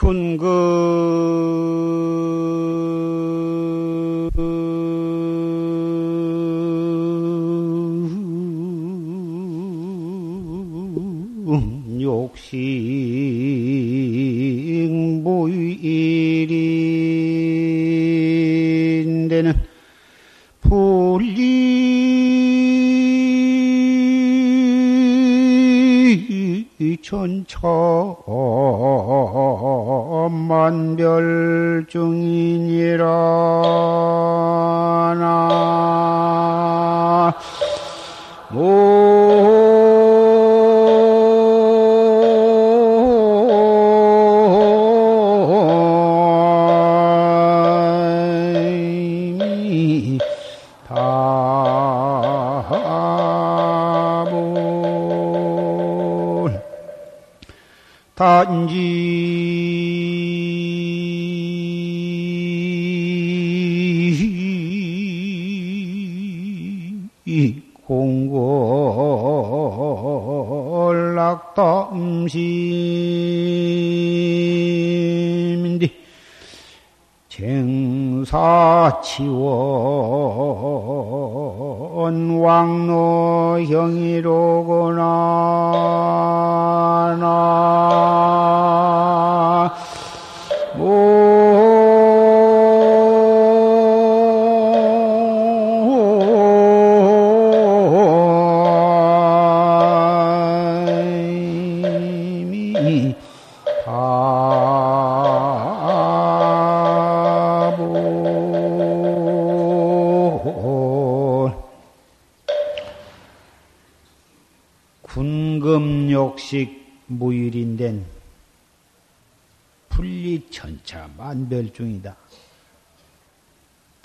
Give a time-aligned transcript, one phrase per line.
[0.00, 0.40] 군그
[12.00, 12.56] 욕식
[15.22, 15.68] 모일인
[19.28, 19.52] 데는
[20.62, 21.60] 분리
[27.02, 27.99] 천차
[30.50, 31.39] 만별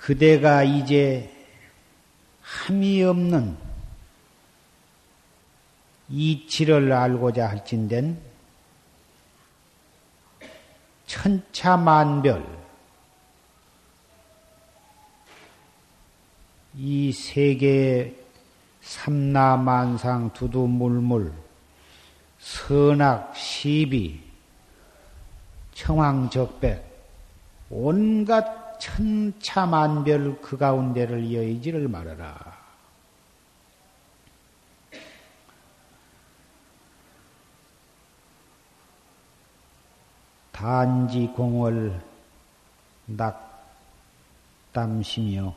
[0.05, 1.31] 그대가 이제
[2.43, 3.57] 함이 없는
[6.09, 8.21] 이치를 알고자 할진된
[11.07, 12.45] 천차만별
[16.75, 18.15] 이 세계의
[18.81, 21.33] 삼라만상 두두물물
[22.37, 24.21] 선악 시비
[25.73, 26.85] 청황적백
[27.71, 32.55] 온갖 천차만별 그 가운데를 여의지를 말아라.
[40.51, 42.01] 단지 공을
[44.73, 45.53] 낙담시며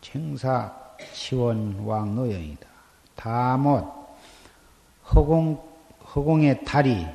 [0.00, 0.72] 챙사
[1.12, 2.66] 치원 왕노영이다.
[3.16, 3.84] 다못
[5.12, 5.60] 허공
[6.14, 7.06] 허공의 달이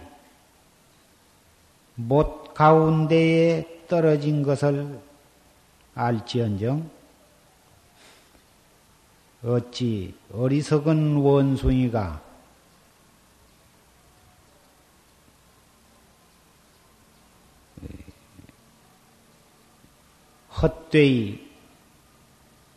[1.95, 4.99] 못 가운데에 떨어진 것을
[5.99, 6.89] 알지언정
[9.43, 12.23] 어찌 어리석은 원숭이가
[20.61, 21.49] 헛되이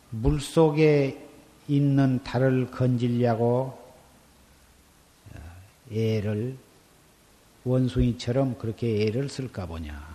[0.09, 1.25] 물 속에
[1.69, 3.81] 있는 달을 건지려고
[5.89, 6.57] 애를
[7.63, 10.12] 원숭이처럼 그렇게 애를 쓸까 보냐.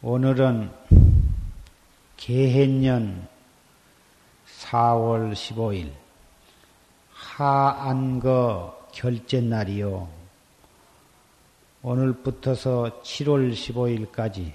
[0.00, 0.70] 오늘은
[2.16, 3.26] 개해년
[4.46, 5.90] 4월 15일
[7.12, 10.08] 하안거 결제 날이요.
[11.82, 14.52] 오늘부터서 7월 15일까지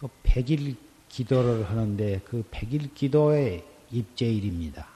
[0.00, 0.78] 또 100일
[1.08, 4.88] 기도를 하는데 그 100일 기도의 입제일입니다.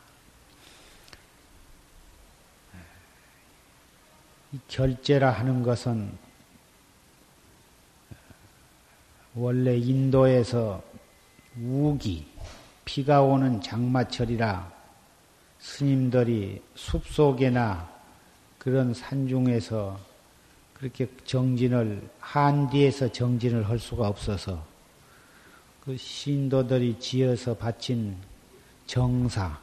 [4.53, 6.28] 이 결제라 하는 것은
[9.41, 10.83] 원래 인도에서
[11.63, 12.27] 우기,
[12.85, 14.73] 비가 오는 장마철이라
[15.61, 17.89] 스님들이 숲속에나
[18.59, 19.97] 그런 산중에서
[20.75, 24.65] 그렇게 정진을 한뒤에서 정진을 할 수가 없어서
[25.85, 28.17] 그 신도들이 지어서 바친
[28.87, 29.57] 정사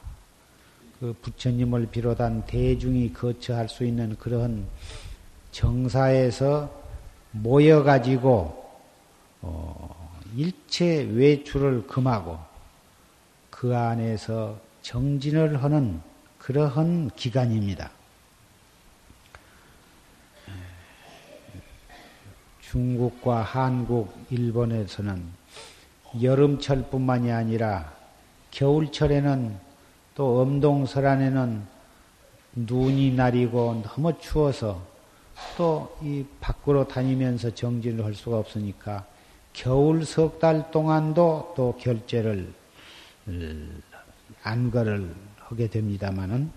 [1.02, 4.66] 그 부처님을 비롯한 대중이 거처할 수 있는 그런
[5.52, 6.72] 정사에서
[7.32, 8.65] 모여 가지고
[9.46, 12.40] 어, 일체 외출을 금하고
[13.52, 16.02] 그 안에서 정진을 하는
[16.40, 17.92] 그러한 기간입니다.
[22.62, 25.24] 중국과 한국, 일본에서는
[26.22, 27.94] 여름철뿐만이 아니라
[28.52, 29.58] 겨울철에는
[30.16, 31.66] 또 엄동설안에는
[32.56, 34.82] 눈이 나리고 너무 추워서
[35.58, 39.06] 또 이 밖으로 다니면서 정진을 할 수가 없으니까
[39.56, 42.54] 겨울 석 달 동안도 또 결제를
[44.44, 46.52] 안거를 하게 됩니다마는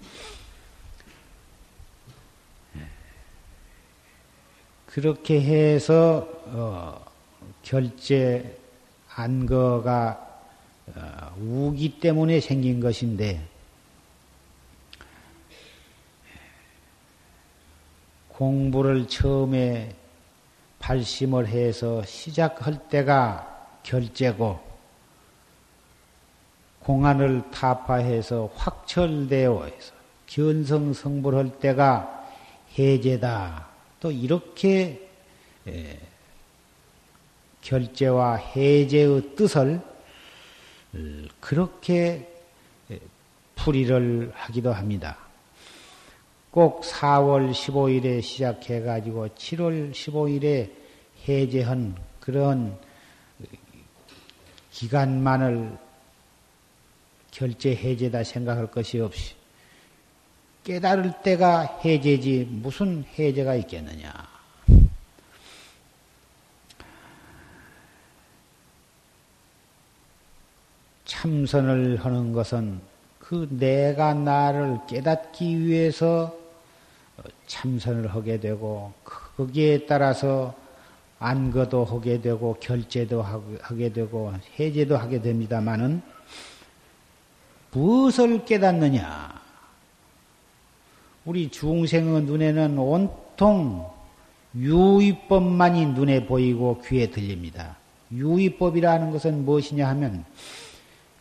[4.86, 7.04] 그렇게 해서 어,
[7.62, 8.58] 결제
[9.14, 10.42] 안거가
[10.88, 13.46] 어, 우기 때문에 생긴 것인데
[18.28, 19.97] 공부를 처음에
[20.78, 24.60] 발심을 해서 시작할 때가 결제고
[26.80, 29.92] 공안을 타파해서 확철되어 해서
[30.26, 32.26] 견성 성불할 때가
[32.78, 33.66] 해제다.
[34.00, 35.08] 또 이렇게
[37.62, 39.80] 결제와 해제의 뜻을
[41.40, 42.32] 그렇게
[43.56, 45.18] 풀이를 하기도 합니다.
[46.50, 50.70] 꼭 4월 15일에 시작해가지고 7월 15일에
[51.28, 52.78] 해제한 그런
[54.72, 55.76] 기간만을
[57.30, 59.34] 결제 해제다 생각할 것이 없이
[60.64, 64.12] 깨달을 때가 해제지 무슨 해제가 있겠느냐.
[71.06, 72.80] 참선을 하는 것은
[73.28, 76.34] 그 내가 나를 깨닫기 위해서
[77.46, 78.94] 참선을 하게 되고
[79.36, 80.54] 거기에 따라서
[81.18, 86.00] 안거도 하게 되고 결제도 하게 되고 해제도 하게 됩니다마는
[87.70, 89.38] 무엇을 깨닫느냐?
[91.26, 93.90] 우리 중생의 눈에는 온통
[94.54, 97.76] 유의법만이 눈에 보이고 귀에 들립니다.
[98.10, 100.24] 유의법이라는 것은 무엇이냐 하면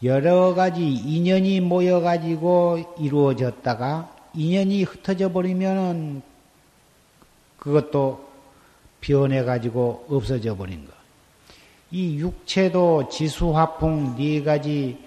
[0.03, 6.21] 여러 가지 인연이 모여 가지고 이루어졌다가 인연이 흩어져 버리면은
[7.57, 8.27] 그것도
[9.01, 10.93] 변해 가지고 없어져 버린 것.
[11.89, 15.03] 이 육체도 지수화풍 네 가지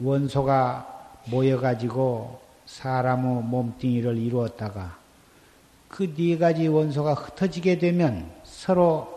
[0.00, 4.98] 원소가 모여 가지고 사람의 몸뚱이를 이루었다가
[5.88, 9.13] 그 네 가지 원소가 흩어지게 되면 서로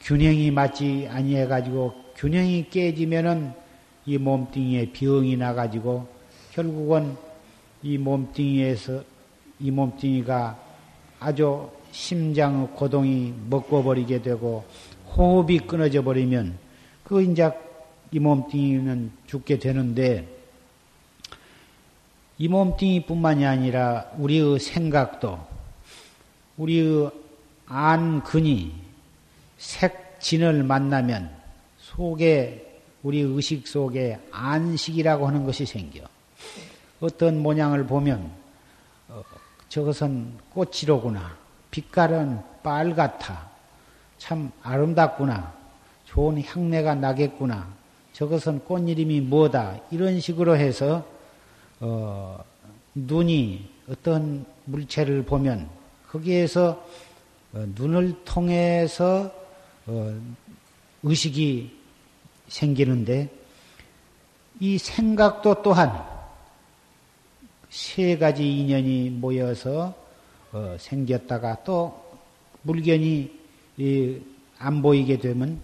[0.00, 3.52] 균형이 맞지 아니해 가지고 균형이 깨지면은
[4.06, 6.06] 이 몸뚱이에 병이 나 가지고
[6.52, 7.16] 결국은
[7.82, 9.02] 이 몸뚱이에서
[9.60, 10.58] 이 몸뚱이가
[11.20, 14.64] 아주 심장 고동이 먹고 버리게 되고
[15.16, 16.58] 호흡이 끊어져 버리면
[17.04, 17.50] 그 이제
[18.12, 20.28] 이 몸뚱이는 죽게 되는데
[22.38, 25.38] 이 몸뚱이뿐만이 아니라 우리의 생각도
[26.58, 27.10] 우리의
[27.66, 28.85] 안근이
[29.58, 31.30] 색진을 만나면
[31.78, 36.02] 속에 우리 의식 속에 안식이라고 하는 것이 생겨.
[37.00, 38.30] 어떤 모양을 보면
[39.08, 39.22] 어,
[39.68, 41.36] 저것은 꽃이로구나.
[41.70, 43.50] 빛깔은 빨갛다.
[44.18, 45.52] 참 아름답구나.
[46.04, 47.68] 좋은 향내가 나겠구나.
[48.12, 49.78] 저것은 꽃 이름이 뭐다.
[49.90, 51.06] 이런 식으로 해서
[51.80, 52.42] 어,
[52.94, 55.68] 눈이 어떤 물체를 보면
[56.08, 56.82] 거기에서
[57.52, 59.45] 어, 눈을 통해서 어,
[61.02, 61.76] 의식이
[62.48, 63.28] 생기는데
[64.60, 66.04] 이 생각도 또한
[67.68, 69.94] 세 가지 인연이 모여서
[70.52, 72.02] 어, 생겼다가 또
[72.62, 73.30] 물견이
[73.76, 74.18] 이,
[74.58, 75.60] 안 보이게 되면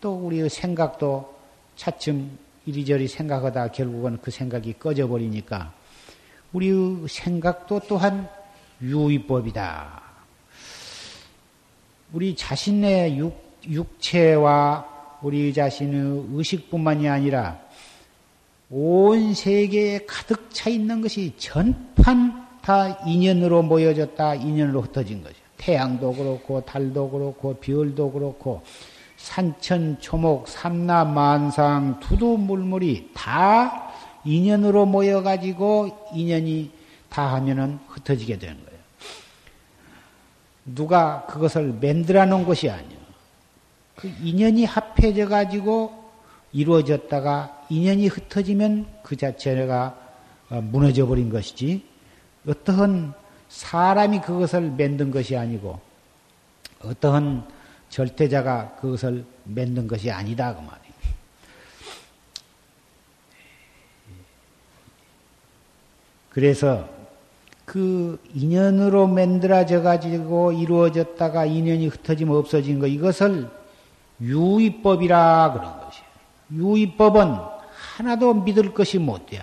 [0.00, 1.36] 또 우리의 생각도
[1.74, 5.72] 차츰 이리저리 생각하다 결국은 그 생각이 꺼져버리니까
[6.52, 8.28] 우리의 생각도 또한
[8.80, 10.02] 유의법이다.
[12.12, 17.58] 우리 자신의 육, 육체와 우리 자신의 의식뿐만이 아니라
[18.70, 25.36] 온 세계에 가득 차 있는 것이 전판 다 인연으로 모여졌다, 인연으로 흩어진 거죠.
[25.56, 28.62] 태양도 그렇고, 달도 그렇고, 별도 그렇고,
[29.16, 33.92] 산천, 초목, 삼나, 만상, 두두, 물물이 다
[34.24, 36.70] 인연으로 모여가지고 인연이
[37.08, 38.80] 다 하면은 흩어지게 되는 거예요.
[40.64, 42.95] 누가 그것을 만들어 놓은 것이 아니에요.
[43.96, 46.04] 그 인연이 합해져 가지고
[46.52, 49.98] 이루어졌다가 인연이 흩어지면 그 자체가
[50.50, 51.84] 어, 무너져 버린 것이지
[52.46, 53.14] 어떠한
[53.48, 55.80] 사람이 그것을 만든 것이 아니고
[56.84, 57.48] 어떠한
[57.88, 60.86] 절대자가 그것을 만든 것이 아니다 그 말이에요.
[66.30, 66.88] 그래서
[67.64, 73.48] 그 인연으로 만들어져 가지고 이루어졌다가 인연이 흩어지면 없어진 거 이것을
[74.20, 76.06] 유의법이라 그런 것이에요.
[76.52, 77.36] 유의법은
[77.96, 79.42] 하나도 믿을 것이 못 돼.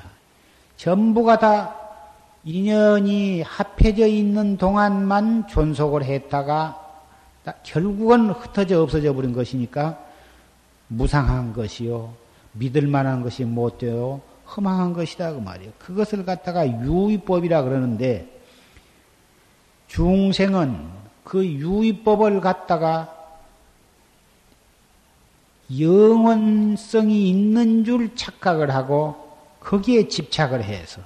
[0.78, 1.76] 전부가 다
[2.44, 6.80] 인연이 합해져 있는 동안만 존속을 했다가
[7.64, 10.00] 결국은 흩어져 없어져 버린 것이니까
[10.88, 12.14] 무상한 것이요.
[12.54, 14.22] 믿을 만한 것이 못 돼요.
[14.56, 15.72] 허망한 것이다 그 말이에요.
[15.80, 18.30] 그것을 갖다가 유의법이라 그러는데
[19.88, 23.13] 중생은 그 유의법을 갖다가
[25.80, 29.16] 영원성이 있는 줄 착각을 하고
[29.60, 31.02] 거기에 집착을 해서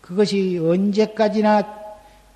[0.00, 1.78] 그것이 언제까지나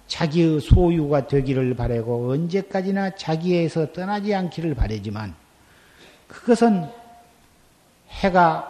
[0.06, 5.34] 자기의 소유가 되기를 바라고 언제까지나 자기에서 떠나지 않기를 바라지만
[6.28, 6.86] 그것은
[8.10, 8.68] 해가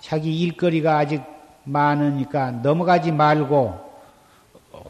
[0.00, 1.22] 자기 일거리가 아직
[1.64, 3.86] 많으니까 넘어가지 말고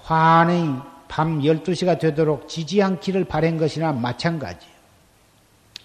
[0.00, 0.74] 환히
[1.08, 4.75] 밤 12시가 되도록 지지 않기를 바란 것이나 마찬가지예요.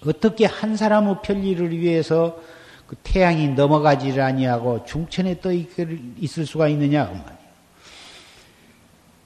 [0.06, 2.38] 어떻게 한 사람의 편리를 위해서
[2.86, 7.42] 그 태양이 넘어가지를 아니하고 중천에 떠 있을 수가 있느냐 그 말이에요.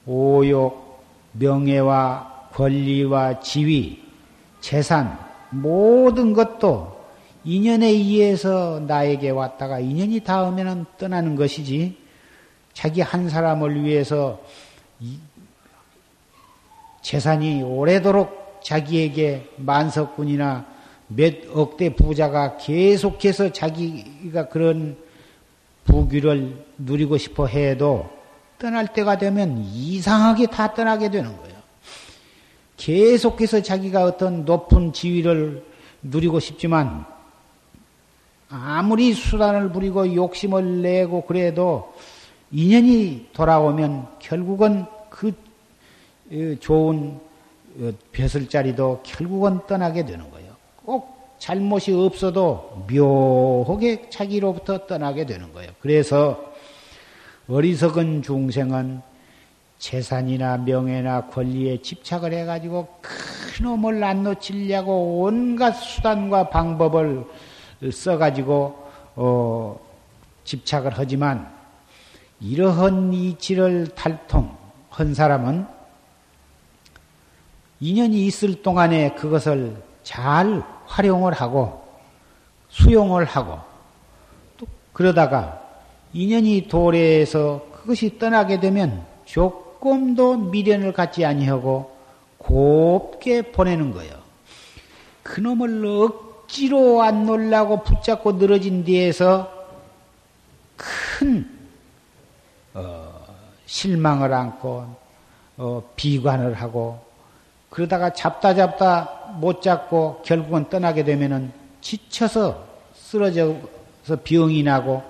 [0.05, 1.03] 오욕,
[1.33, 4.01] 명예와 권리와 지위,
[4.61, 5.19] 재산
[5.49, 6.97] 모든 것도
[7.43, 11.97] 인연에 의해서 나에게 왔다가 인연이 닿으면 떠나는 것이지
[12.73, 14.39] 자기 한 사람을 위해서
[17.01, 20.65] 재산이 오래도록 자기에게 만석군이나
[21.07, 24.97] 몇 억대 부자가 계속해서 자기가 그런
[25.85, 28.09] 부귀를 누리고 싶어 해도
[28.59, 31.57] 떠날 때가 되면 이상하게 다 떠나게 되는 거예요.
[32.75, 35.63] 계속해서 자기가 어떤 높은 지위를
[36.01, 37.05] 누리고 싶지만
[38.49, 41.93] 아무리 수단을 부리고 욕심을 내고 그래도
[42.51, 45.33] 인연이 돌아오면 결국은 그
[46.31, 47.26] 어, 좋은 어,
[48.11, 50.53] 벼슬 자리도 결국은 떠나게 되는 거예요.
[50.83, 55.71] 꼭 잘못이 없어도 묘하게 자기로부터 떠나게 되는 거예요.
[55.79, 56.53] 그래서
[57.47, 59.01] 어리석은 중생은
[59.79, 67.25] 재산이나 명예나 권리에 집착을 해가지고 큰 놈을 안 놓치려고 온갖 수단과 방법을
[67.91, 69.79] 써가지고 어,
[70.43, 71.51] 집착을 하지만
[72.39, 75.76] 이러한 이치를 탈통한 사람은
[77.79, 81.85] 인연이 있을 동안에 그것을 잘 활용을 하고
[82.69, 83.59] 수용을 하고
[84.57, 85.61] 또 그러다가
[86.13, 91.95] 인연이 도래해서 그것이 떠나게 되면 조금도 미련을 갖지 아니하고
[92.37, 94.15] 곱게 보내는 거예요.
[95.23, 99.51] 그놈을 억지로 안 놀라고 붙잡고 늘어진 뒤에서
[100.77, 101.49] 큰
[102.73, 103.25] 어,
[103.65, 104.95] 실망을 안고
[105.57, 107.06] 어, 비관을 하고
[107.69, 115.03] 그러다가 잡다 잡다 못 잡고 결국은 떠나게 되면은 지쳐서 쓰러져서 병이 나고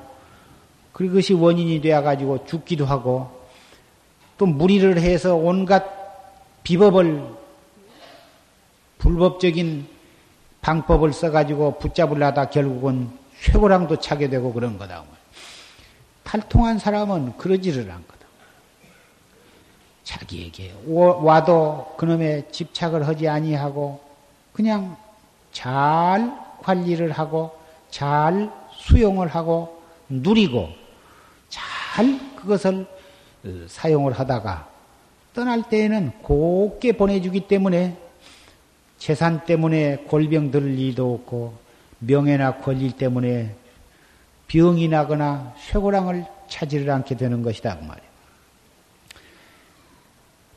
[0.94, 3.30] 그것이 원인이 되어 가지고 죽기도 하고
[4.38, 5.86] 또 무리를 해서 온갖
[6.64, 7.24] 비법을
[8.98, 9.88] 불법적인
[10.62, 13.10] 방법을 써가지고 붙잡으려다 결국은
[13.40, 15.04] 쇠고랑도 차게 되고 그런 거다.
[16.24, 18.17] 탈통한 사람은 그러지를 않거든.
[20.08, 24.00] 자기에게 와도 그놈의 집착을 하지 아니하고
[24.54, 24.96] 그냥
[25.52, 27.58] 잘 관리를 하고
[27.90, 30.70] 잘 수용을 하고 누리고
[31.50, 32.88] 잘 그것을
[33.46, 34.70] 어, 사용을 하다가
[35.34, 37.98] 떠날 때에는 곱게 보내주기 때문에
[38.98, 41.54] 재산 때문에 골병 들을 일도 없고
[42.00, 43.54] 명예나 권리 때문에
[44.48, 48.07] 병이 나거나 쇠고랑을 차지를 않게 되는 것이다 그 말이에요.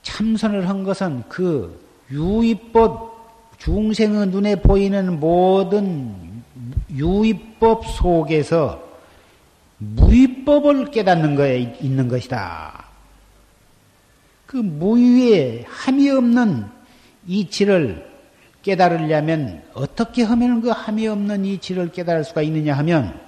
[0.02, 1.80] 참선을 한 것은 그
[2.10, 3.10] 유의법
[3.58, 6.42] 중생의 눈에 보이는 모든
[6.90, 8.82] 유의법 속에서
[9.78, 12.86] 무위법을 깨닫는 거에 있는 것이다.
[14.46, 16.66] 그 무위에 함이 없는
[17.26, 18.10] 이치를
[18.62, 23.18] 깨달으려면 어떻게 하면 그 함이 없는 이치를 깨달을 수가 있느냐 하면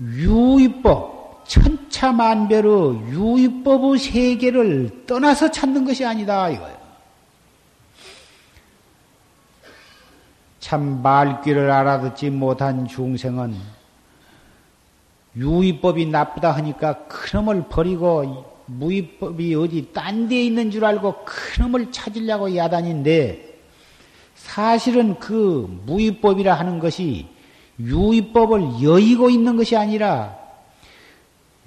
[0.00, 1.11] 유의법
[1.46, 6.82] 천차만별의 유의법의 세계를 떠나서 찾는 것이 아니다 이거예요.
[10.60, 13.54] 참 말귀를 알아듣지 못한 중생은
[15.36, 23.58] 유의법이 나쁘다 하니까 그놈을 버리고 무의법이 어디 딴 데 있는 줄 알고 그놈을 찾으려고 야단인데
[24.34, 27.26] 사실은 그 무의법이라 하는 것이
[27.78, 30.41] 유의법을 여의고 있는 것이 아니라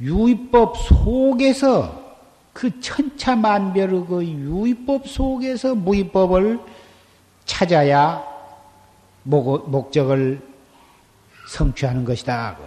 [0.01, 2.03] 유의법 속에서
[2.53, 6.59] 그 천차만별의 그 유의법 속에서 무의법을
[7.45, 8.23] 찾아야
[9.23, 10.41] 목적을
[11.49, 12.57] 성취하는 것이다.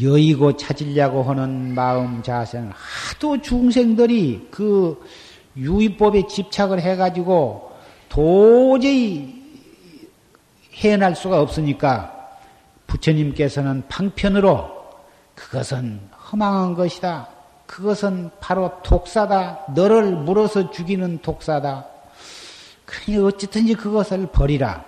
[0.00, 5.04] 여의고 찾으려고 하는 마음 자세는 하도 중생들이 그
[5.56, 7.72] 유의법에 집착을 해가지고
[8.08, 9.42] 도저히
[10.72, 12.21] 해낼 수가 없으니까
[12.92, 14.68] 부처님께서는 방편으로
[15.34, 17.28] 그것은 허망한 것이다.
[17.66, 19.60] 그것은 바로 독사다.
[19.74, 21.86] 너를 물어서 죽이는 독사다.
[22.84, 24.84] 그러니 어쨌든지 그것을 버리라.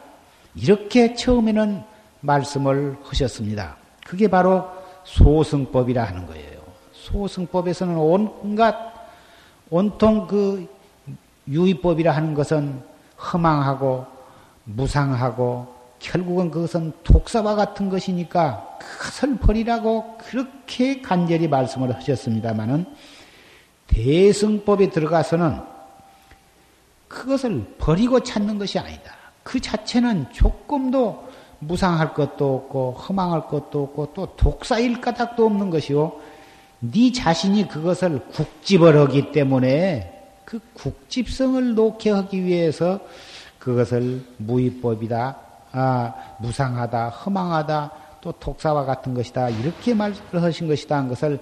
[0.54, 1.82] 이렇게 처음에는
[2.20, 3.76] 말씀을 하셨습니다.
[4.06, 4.68] 그게 바로
[5.04, 6.60] 소승법이라 하는 거예요.
[6.92, 8.76] 소승법에서는 온갖
[9.70, 10.68] 온통 그
[11.48, 12.82] 유의법이라 하는 것은
[13.18, 14.06] 허망하고
[14.64, 15.73] 무상하고
[16.04, 22.84] 결국은 그것은 독사와 같은 것이니까 그것을 버리라고 그렇게 간절히 말씀을 하셨습니다마는
[23.86, 25.60] 대승법에 들어가서는
[27.08, 29.14] 그것을 버리고 찾는 것이 아니다.
[29.42, 31.26] 그 자체는 조금도
[31.60, 36.20] 무상할 것도 없고 허망할 것도 없고 또 독사일 까닭도 없는 것이요.
[36.80, 40.12] 네 자신이 그것을 국집을 하기 때문에
[40.44, 43.00] 그 국집성을 놓게 하기 위해서
[43.58, 45.38] 그것을 무위법이다,
[45.76, 47.90] 아, 무상하다, 허망하다,
[48.20, 51.38] 또 독사와 같은 것이다 이렇게 말씀하신 것이다 한 것을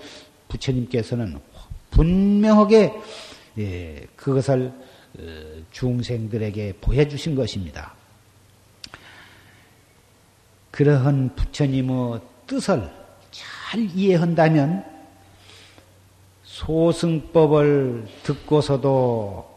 [0.48, 1.38] 부처님께서는
[1.90, 2.92] 분명하게
[3.58, 4.72] 예, 그것을
[5.18, 5.22] 어,
[5.70, 7.94] 중생들에게 보여주신 것입니다.
[10.70, 12.90] 그러한 부처님의 뜻을
[13.30, 14.84] 잘 이해한다면
[16.44, 19.51] 소승법을 듣고서도 어,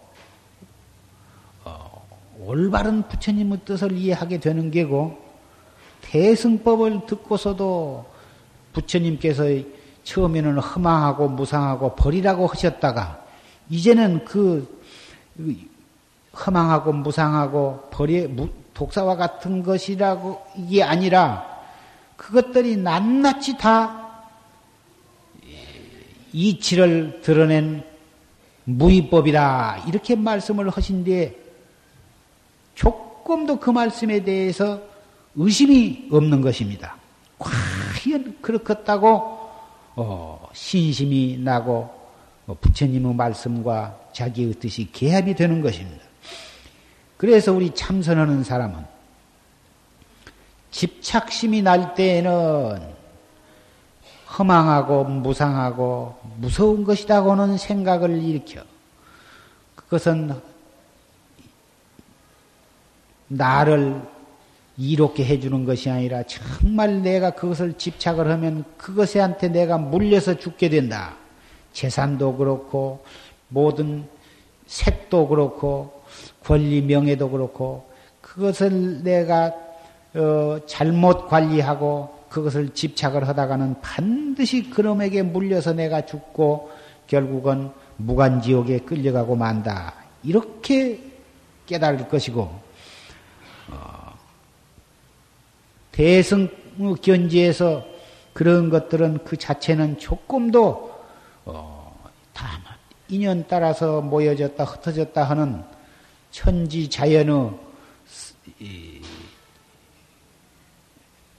[2.46, 5.18] 올바른 부처님의 뜻을 이해하게 되는 게고
[6.02, 8.06] 대승법을 듣고서도
[8.74, 9.46] 부처님께서
[10.04, 13.25] 처음에는 허망하고 무상하고 버리라고 하셨다가
[13.70, 14.79] 이제는 그
[16.36, 18.29] 허망하고 무상하고 버리
[18.75, 21.44] 독사와 같은 것이라고 이게 아니라
[22.16, 24.24] 그것들이 낱낱이 다
[26.31, 27.84] 이치를 드러낸
[28.66, 31.45] 무위법이라 이렇게 말씀을 하신데
[32.75, 34.81] 조금도 그 말씀에 대해서
[35.35, 36.96] 의심이 없는 것입니다.
[37.40, 39.40] 과연 그렇겠다고
[39.96, 41.90] 어, 신심이 나고
[42.48, 46.03] 어, 부처님의 말씀과 자기의 뜻이 개합이 되는 것입니다.
[47.18, 48.85] 그래서 우리 참선하는 사람은
[50.72, 52.94] 집착심이 날 때에는
[54.38, 58.61] 허망하고 무상하고 무서운 것이라고는 생각을 일으켜.
[59.75, 60.35] 그것은
[63.27, 64.01] 나를
[64.77, 71.16] 이롭게 해주는 것이 아니라 정말 내가 그것을 집착을 하면 그것에한테 내가 물려서 죽게 된다.
[71.74, 73.03] 재산도 그렇고
[73.48, 74.07] 모든
[74.68, 76.03] 색도 그렇고
[76.44, 77.90] 권리 명예도 그렇고
[78.22, 79.53] 그것을 내가
[80.14, 86.72] 어, 잘못 관리하고 그것을 집착을 하다가는 반드시 그놈에게 물려서 내가 죽고
[87.07, 89.94] 결국은 무간지옥에 끌려가고 만다.
[90.24, 91.00] 이렇게
[91.66, 92.42] 깨달을 것이고
[93.70, 94.14] 어,
[95.96, 96.50] 대승
[97.01, 97.86] 견지에서
[98.34, 100.94] 그런 것들은 그 자체는 조금도
[101.46, 102.60] 어, 다
[103.08, 105.64] 인연 따라서 모여졌다 흩어졌다 하는
[106.31, 107.51] 천지 자연의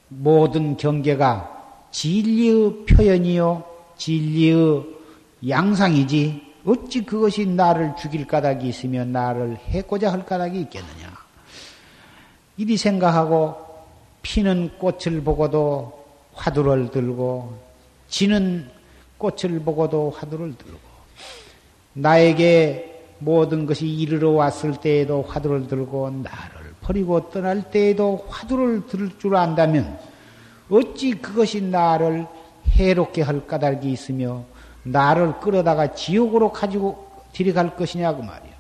[0.08, 3.62] 모든 경계가 진리의 표현이요,
[3.98, 4.86] 진리의
[5.46, 11.14] 양상이지, 어찌 그것이 나를 죽일 까닭이 있으면 나를 해고자 할 까닭이 있겠느냐.
[12.56, 13.65] 이리 생각하고
[14.26, 17.56] 피는 꽃을 보고도 화두를 들고,
[18.08, 18.68] 지는
[19.18, 20.80] 꽃을 보고도 화두를 들고,
[21.92, 29.36] 나에게 모든 것이 이르러 왔을 때에도 화두를 들고, 나를 버리고 떠날 때에도 화두를 들을 줄
[29.36, 29.96] 안다면
[30.70, 32.26] 어찌 그것이 나를
[32.72, 34.42] 해롭게 할 까닭이 있으며
[34.82, 38.52] 나를 끌어다가 지옥으로 가지고 들어갈 것이냐고 말이야.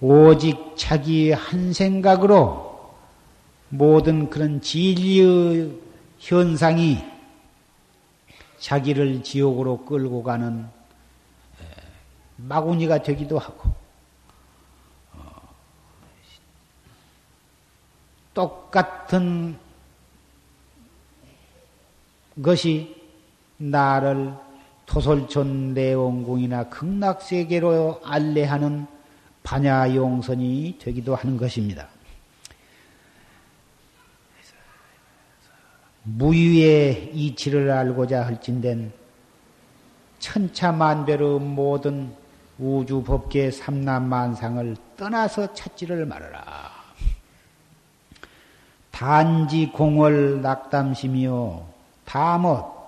[0.00, 2.67] 오직 자기의 한 생각으로
[3.70, 5.72] 모든 그런 진리의
[6.18, 6.98] 현상이
[8.58, 10.66] 자기를 지옥으로 끌고 가는
[12.36, 13.70] 마구니가 되기도 하고
[18.34, 19.58] 똑같은
[22.40, 22.96] 것이
[23.56, 24.32] 나를
[24.86, 28.86] 토솔촌 내원궁이나 극락세계로 알레하는
[29.42, 31.88] 반야용선이 되기도 하는 것입니다.
[36.02, 38.92] 무유의 이치를 알고자 할진된
[40.18, 42.12] 천차만별의 모든
[42.58, 46.78] 우주 법계 삼남만상을 떠나서 찾지를 말아라.
[48.90, 51.66] 단지 공월 낙담심이요.
[52.04, 52.78] 다못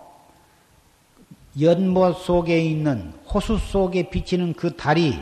[1.60, 5.20] 연못 속에 있는 호수 속에 비치는 그 달이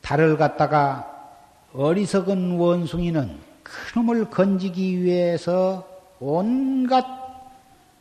[0.00, 1.06] 달을 갖다가
[1.72, 3.49] 어리석은 원숭이는
[3.92, 5.86] 그놈을 건지기 위해서
[6.18, 7.06] 온갖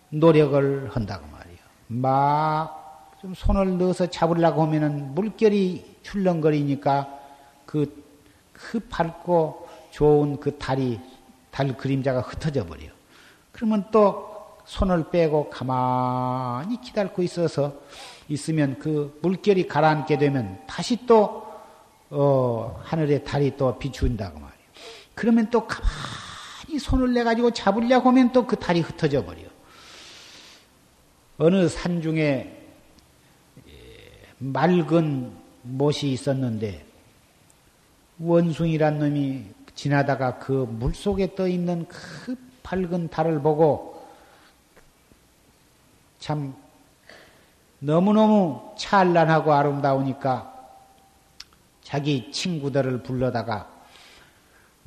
[0.10, 1.58] 노력을 한다고 말이요.
[1.88, 2.80] 막
[3.22, 7.20] 좀 손을 넣어서 잡으려고 하면은 물결이 출렁거리니까
[7.66, 8.04] 그,
[8.54, 11.00] 그 밝고 좋은 그 달이,
[11.52, 12.84] 달 그림자가 흩어져 버려.
[13.52, 14.30] 그러면 또
[14.64, 17.74] 손을 빼고 가만히 기다리고 있어서
[18.30, 21.46] 있으면 그 물결이 가라앉게 되면 다시 또,
[22.12, 24.49] 어, 하늘에 달이 또 비춘다고 말이에요.
[25.20, 29.42] 그러면 또 가만히 손을 내가지고 잡으려고 하면 또그 달이 흩어져 버려.
[31.38, 32.66] 어느 산 중에
[34.38, 35.30] 맑은
[35.64, 36.86] 못이 있었는데
[38.20, 39.44] 원숭이란 놈이
[39.76, 44.08] 지나다가 그 물속에 떠 있는 그 밝은 달을 보고
[46.20, 46.56] 참
[47.80, 50.56] 너무너무 찬란하고 아름다우니까
[51.82, 53.79] 자기 친구들을 불러다가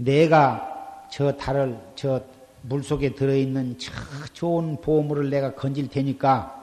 [0.04, 2.20] 내가 저 달을 저
[2.62, 3.92] 물속에 들어있는 저
[4.32, 6.60] 좋은 보물을 내가 건질 테니까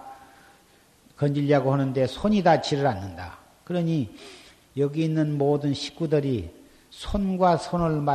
[1.17, 3.37] 건질려고 하는데 손이 닿지를 않는다.
[3.63, 4.09] 그러니
[4.77, 6.49] 여기 있는 모든 식구들이
[6.89, 8.05] 손과 손을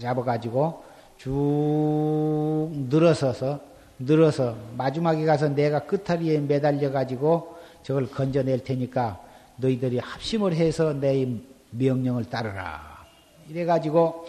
[0.00, 0.84] 잡아가지고
[1.18, 3.60] 쭉 늘어서서
[3.98, 9.20] 늘어서 마지막에 가서 내가 끝다리에 매달려가지고 저걸 건져낼 테니까
[9.56, 11.26] 너희들이 합심을 해서 내
[11.70, 13.04] 명령을 따르라.
[13.48, 14.26] 이래가지고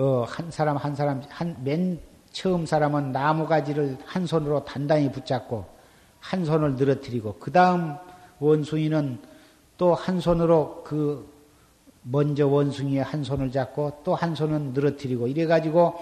[0.00, 2.00] 어, 한 사람 한 사람 한 맨
[2.32, 5.64] 처음 사람은 나무 가지를 한 손으로 단단히 붙잡고
[6.20, 7.96] 한 손을 늘어뜨리고 그 다음
[8.38, 9.18] 원숭이는
[9.76, 11.28] 또 한 손으로 그
[12.02, 15.94] 먼저 원숭이의 한 손을 잡고 또 한 손은 늘어뜨리고 이래 가지고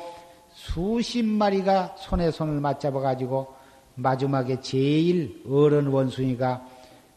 [0.52, 3.54] 수십 마리가 손에 손을 맞잡아 가지고
[3.94, 6.66] 마지막에 제일 어른 원숭이가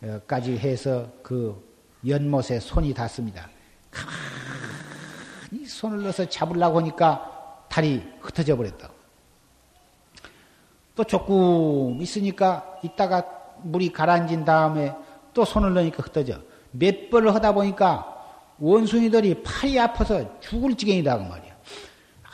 [0.03, 1.55] 어, 까지 해서 그
[2.07, 3.47] 연못에 손이 닿습니다.
[5.51, 8.89] 가만히 손을 넣어서 잡으려고 하니까 다리 흩어져 버렸다.
[10.95, 13.23] 또 조금 있으니까 이따가
[13.63, 14.93] 물이 가라앉은 다음에
[15.33, 16.39] 또 손을 넣으니까 흩어져.
[16.71, 18.07] 몇 번을 하다 보니까
[18.59, 21.51] 원숭이들이 팔이 아파서 죽을 지경이다 그 말이야.
[22.23, 22.29] 아,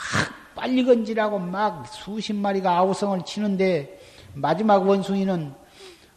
[0.55, 3.99] 빨리 건지라고 막 수십 마리가 아우성을 치는데
[4.33, 5.53] 마지막 원숭이는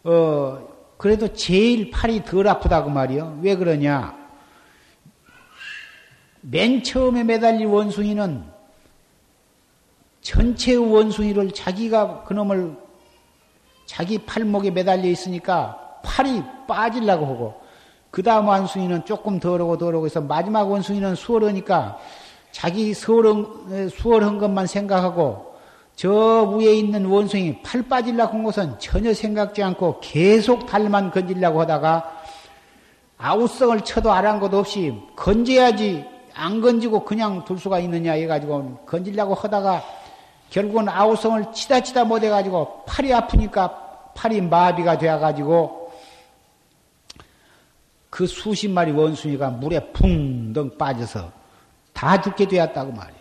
[0.05, 3.41] 어 그래도 제일 팔이 덜 아프다 그 말이요.
[3.43, 4.20] 왜 그러냐?
[6.43, 8.45] 맨 처음에 매달린 원숭이는
[10.21, 12.77] 전체 원숭이를 자기가 그놈을
[13.87, 17.61] 자기 팔목에 매달려 있으니까 팔이 빠지려고 하고
[18.11, 21.99] 그 다음 원숭이는 조금 덜하고 덜하고 해서 마지막 원숭이는 수월하니까
[22.51, 25.55] 자기 수월한, 수월한 것만 생각하고
[25.95, 32.21] 저 위에 있는 원숭이 팔 빠질라고 한 것은 전혀 생각지 않고 계속 달만 건질려고 하다가
[33.19, 39.83] 아우성을 쳐도 것 없이 건져야지 안 건지고 그냥 둘 수가 있느냐 해가지고 건질려고 하다가
[40.51, 45.93] 결국은 아우성을 치다 치다 못해가지고 팔이 아프니까 팔이 마비가 되어가지고
[48.11, 51.33] 그 수십 마리 원숭이가 물에 붕덩 빠져서
[51.93, 53.21] 다 죽게 되었다고 말이에요.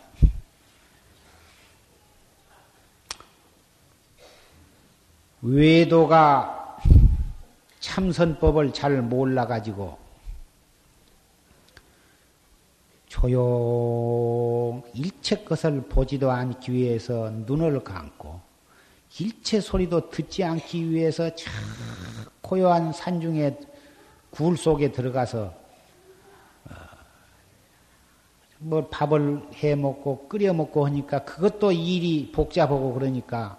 [5.41, 6.77] 외도가
[7.79, 9.97] 참선법을 잘 몰라가지고
[13.09, 18.39] 조용 일체 것을 보지도 않기 위해서 눈을 감고
[19.19, 21.51] 일체 소리도 듣지 않기 위해서 참
[22.41, 23.57] 고요한 산중에
[24.29, 25.51] 굴 속에 들어가서
[26.69, 26.73] 어,
[28.59, 33.57] 뭐 밥을 해 먹고 끓여 먹고 하니까 그것도 일이 복잡하고 그러니까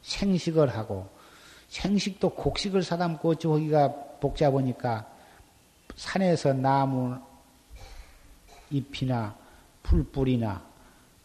[0.00, 1.06] 생식을 하고
[1.68, 5.06] 생식도 곡식을 사다 먹고 어쩌기가 복잡하니까
[5.94, 7.27] 산에서 나무
[8.70, 9.34] 잎이나
[9.82, 10.62] 풀뿌리나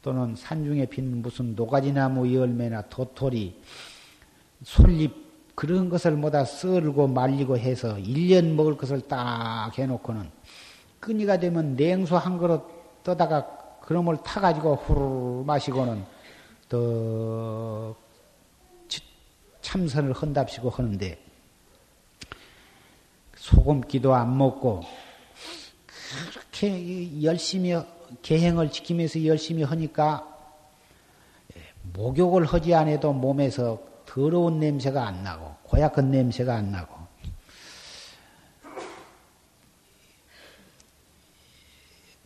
[0.01, 3.61] 또는 산중에 핀 무슨 노가지나무 열매나 도토리,
[4.63, 5.23] 솔잎
[5.55, 10.29] 그런 것을 모다 썰고 말리고 해서 1년 먹을 것을 딱 해놓고는
[10.99, 12.63] 끈이가 되면 냉수 한 그릇
[13.03, 13.45] 떠다가
[13.81, 16.03] 그놈을 타가지고 후루루 마시고는
[16.69, 17.95] 또
[19.61, 21.17] 참선을 헌답시고 하는데
[23.35, 24.81] 소금기도 안 먹고
[26.31, 27.75] 그렇게 열심히
[28.21, 30.27] 계행을 지키면서 열심히 하니까
[31.93, 36.95] 목욕을 하지 않아도 몸에서 더러운 냄새가 안 나고 고약한 냄새가 안 나고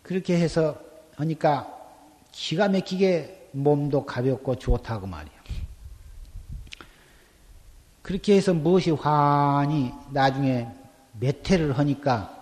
[0.04, 0.80] 그렇게 해서
[1.16, 1.74] 하니까
[2.32, 5.38] 기가 막히게 몸도 가볍고 좋다고 말이야.
[8.02, 10.68] 그렇게 해서 무엇이 환히 나중에
[11.20, 12.37] 몇 해를 하니까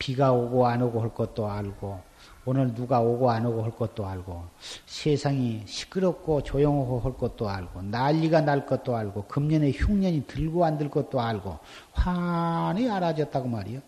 [0.00, 2.00] 비가 오고 안 오고 할 것도 알고
[2.46, 4.42] 오늘 누가 오고 안 오고 할 것도 알고
[4.86, 10.90] 세상이 시끄럽고 조용하고 할 것도 알고 난리가 날 것도 알고 금년에 흉년이 들고 안 들
[10.90, 11.58] 것도 알고
[11.92, 13.80] 환히 알아졌다고 말이요.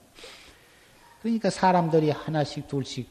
[1.23, 3.09] 그러니까 사람들이 하나씩 둘씩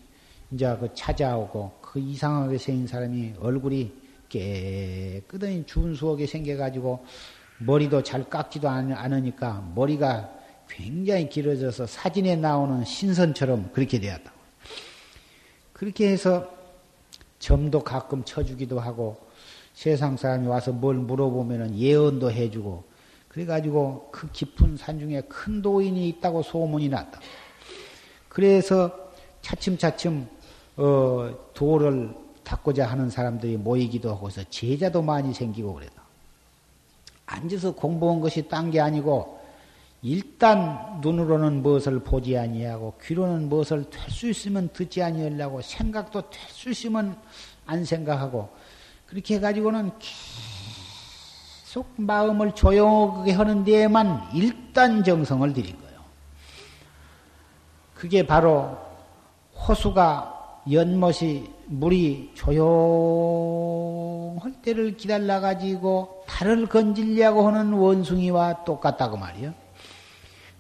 [0.52, 3.92] 이제 그 찾아오고 그 이상하게 생긴 사람이 얼굴이
[4.30, 7.04] 깨끗하니 준수하게 생겨가지고
[7.58, 10.41] 머리도 잘 깎지도 않으니까 머리가
[10.76, 14.32] 굉장히 길어져서 사진에 나오는 신선처럼 그렇게 되었다.
[15.74, 16.50] 그렇게 해서
[17.40, 19.18] 점도 가끔 쳐주기도 하고
[19.74, 22.84] 세상 사람이 와서 뭘 물어보면 예언도 해주고
[23.28, 27.20] 그래가지고 그 깊은 산 중에 큰 도인이 있다고 소문이 났다.
[28.30, 30.28] 그래서 차츰차츰
[30.78, 36.02] 어, 도를 닦고자 하는 사람들이 모이기도 하고 해서 제자도 많이 생기고 그래다.
[37.26, 39.41] 앉아서 공부한 것이 딴 게 아니고
[40.04, 46.70] 일단 눈으로는 무엇을 보지 아니하고 귀로는 무엇을 될 수 있으면 듣지 아니하려고 생각도 될 수
[46.72, 47.16] 있으면
[47.66, 48.50] 안 생각하고
[49.06, 56.00] 그렇게 해가지고는 계속 마음을 조용하게 하는 데에만 일단 정성을 들인 거예요.
[57.94, 58.76] 그게 바로
[59.68, 62.52] 호수가 연못이 물이 조용할
[64.64, 69.54] 때를 기다려 가지고 달을 건질려고 하는 원숭이와 똑같다고 말이요.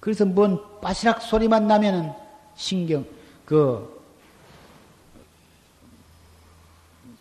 [0.01, 2.11] 그래서 뭔 빠시락 소리만 나면은
[2.55, 3.05] 신경,
[3.45, 4.01] 그,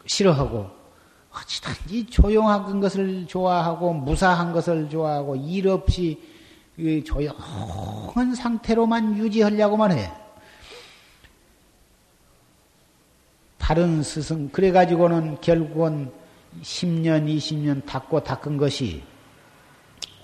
[0.07, 0.69] 싫어하고,
[1.31, 6.19] 어찌든지 조용한 것을 좋아하고, 무사한 것을 좋아하고, 일 없이
[7.05, 10.11] 조용한 상태로만 유지하려고만 해.
[13.59, 16.11] 다른 스승, 그래 가지고는 결국은
[16.63, 19.03] 10년, 20년 닦고 닦은 것이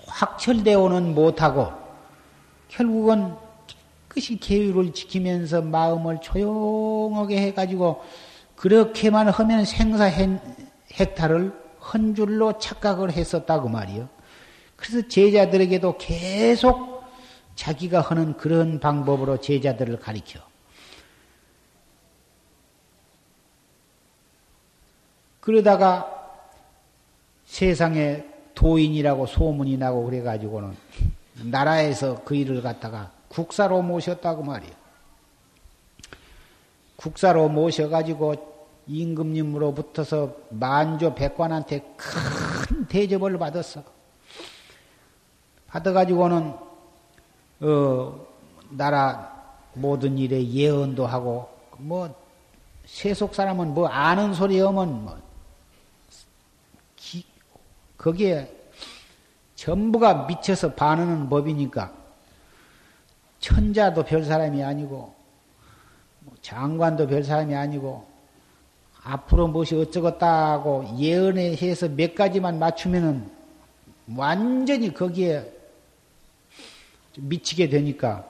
[0.07, 1.86] 확철되어는 못하고,
[2.67, 3.35] 결국은
[4.17, 8.03] 깨끗이 계율을 지키면서 마음을 조용하게 해가지고
[8.55, 10.09] 그렇게만 하면 생사
[10.99, 14.09] 헥타를 헌 줄로 착각을 했었다고 말이요.
[14.75, 17.03] 그래서 제자들에게도 계속
[17.55, 20.39] 자기가 하는 그런 방법으로 제자들을 가리켜.
[25.39, 26.13] 그러다가
[27.45, 30.75] 세상에 도인이라고 소문이 나고 그래가지고는
[31.43, 34.73] 나라에서 그 일을 갖다가 국사로 모셨다고 말이에요.
[36.95, 43.83] 국사로 모셔가지고 임금님으로부터서 만조 백관한테 큰 대접을 받았어.
[45.67, 46.55] 받아가지고는
[47.59, 48.27] 어,
[48.69, 49.35] 나라
[49.73, 52.13] 모든 일에 예언도 하고 뭐
[52.85, 55.17] 세속 사람은 뭐 아는 소리 하면 뭐
[56.95, 57.25] 기,
[57.97, 58.56] 거기에
[59.57, 61.91] 전부가 미쳐서 반하는 법이니까
[63.39, 65.13] 천자도 별 사람이 아니고
[66.19, 68.07] 뭐 장관도 별 사람이 아니고
[69.03, 73.29] 앞으로 무엇이 어쩌겠다고 예언에 해서 몇 가지만 맞추면은
[74.15, 75.53] 완전히 거기에
[77.17, 78.25] 미치게 되니까.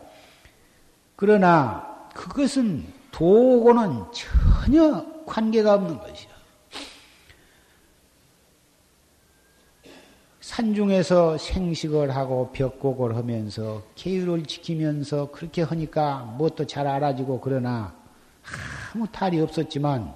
[1.15, 6.37] 그러나 그것은 도고는 전혀 관계가 없는 것이야.
[10.57, 17.93] 산중에서 생식을 하고 벽곡을 하면서 계율을 지키면서 그렇게 하니까 무엇도 잘 알아지고 그러나
[18.91, 20.11] 아무 탈이 없었지만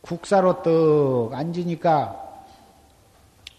[0.00, 2.44] 국사로 떡 앉으니까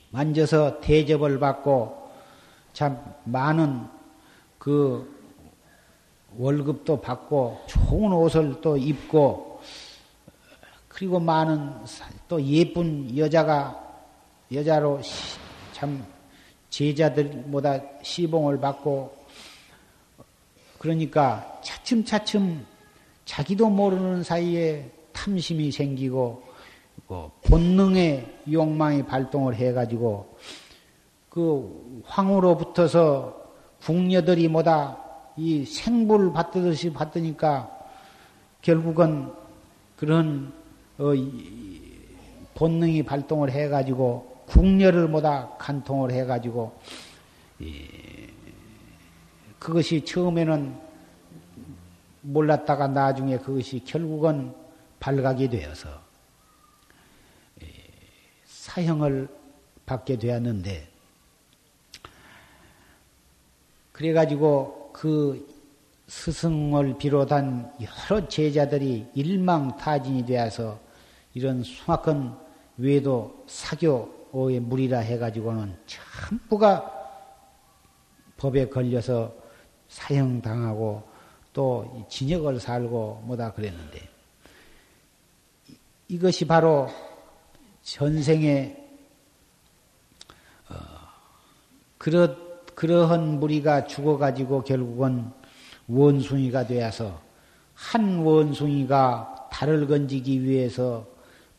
[0.09, 2.11] 만져서 대접을 받고
[2.73, 3.87] 참 많은
[4.57, 5.09] 그
[6.37, 9.61] 월급도 받고 좋은 옷을 또 입고
[10.89, 11.71] 그리고 많은
[12.27, 13.81] 또 예쁜 여자가
[14.51, 14.99] 여자로
[15.73, 16.05] 참
[16.69, 19.13] 제자들보다 시봉을 받고
[20.79, 22.65] 그러니까 차츰차츰
[23.25, 26.43] 자기도 모르는 사이에 탐심이 생기고
[27.07, 30.37] 그 본능의 욕망이 발동을 해가지고
[31.29, 33.41] 그 황후로 붙어서
[33.81, 34.97] 궁녀들이 뭐다
[35.35, 37.69] 이 생불 받듯이 받으니까
[38.61, 39.31] 결국은
[39.97, 40.53] 그런
[40.97, 41.11] 어,
[42.53, 46.77] 본능이 발동을 해가지고 국녀를 모다 간통을 해가지고
[49.59, 50.75] 그것이 처음에는
[52.21, 54.53] 몰랐다가 나중에 그것이 결국은
[54.99, 55.89] 발각이 되어서
[58.45, 59.27] 사형을
[59.85, 60.87] 받게 되었는데
[63.91, 65.47] 그래가지고 그
[66.07, 70.79] 스승을 비롯한 여러 제자들이 일망타진이 되어서
[71.33, 72.37] 이런 수악한
[72.77, 76.91] 외도 사교 의 물이라 해가지고는 전부가
[78.37, 79.33] 법에 걸려서
[79.87, 81.03] 사형당하고
[81.53, 84.09] 또 진역을 살고 뭐다 그랬는데
[86.07, 86.89] 이것이 바로
[87.83, 88.75] 전생에
[90.69, 90.75] 어,
[91.99, 92.35] 그러,
[92.73, 95.29] 그러한 무리가 죽어가지고 결국은
[95.87, 97.21] 원숭이가 되어서
[97.75, 101.05] 한 원숭이가 달을 건지기 위해서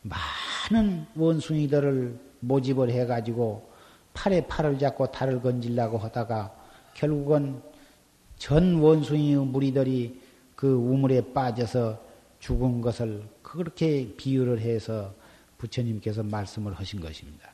[0.01, 3.69] 많은 원숭이들을 모집을 해가지고
[4.13, 6.55] 팔에 팔을 잡고 달을 건질라고 하다가
[6.93, 7.61] 결국은
[8.37, 10.21] 전 원숭이 무리들이
[10.55, 11.99] 그 우물에 빠져서
[12.39, 15.13] 죽은 것을 그렇게 비유를 해서
[15.57, 17.53] 부처님께서 말씀을 하신 것입니다.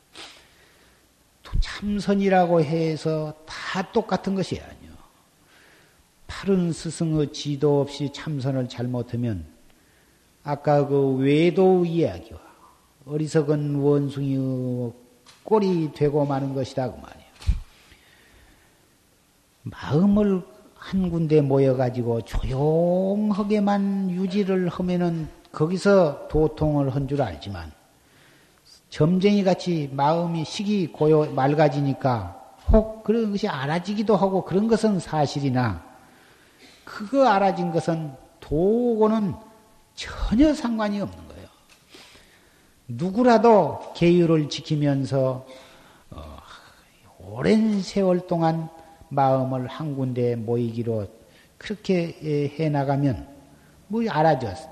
[1.60, 4.92] 참선이라고 해서 다 똑같은 것이 아니요.
[6.28, 9.46] 파른 스승의 지도 없이 참선을 잘못하면
[10.44, 12.51] 아까 그 외도 이야기와
[13.06, 14.94] 어리석은 원숭이의
[15.44, 17.32] 꼴이 되고 마는 것이다 그 말이에요.
[19.64, 20.44] 마음을
[20.76, 27.72] 한 군데 모여 가지고 조용하게만 유지를 하면은 거기서 도통을 한 줄 알지만
[28.90, 32.40] 점쟁이 같이 마음이 식이 고요 맑아지니까
[32.72, 35.84] 혹 그런 것이 알아지기도 하고 그런 것은 사실이나
[36.84, 39.34] 그거 알아진 것은 도고는
[39.96, 41.31] 전혀 상관이 없는 거예요.
[42.98, 45.46] 누구라도 계율을 지키면서
[46.10, 46.38] 어,
[47.20, 48.70] 오랜 세월 동안
[49.10, 51.08] 마음을 한 군데 모이기로
[51.58, 53.28] 그렇게 해 나가면
[53.88, 54.70] 뭐 알아졌어.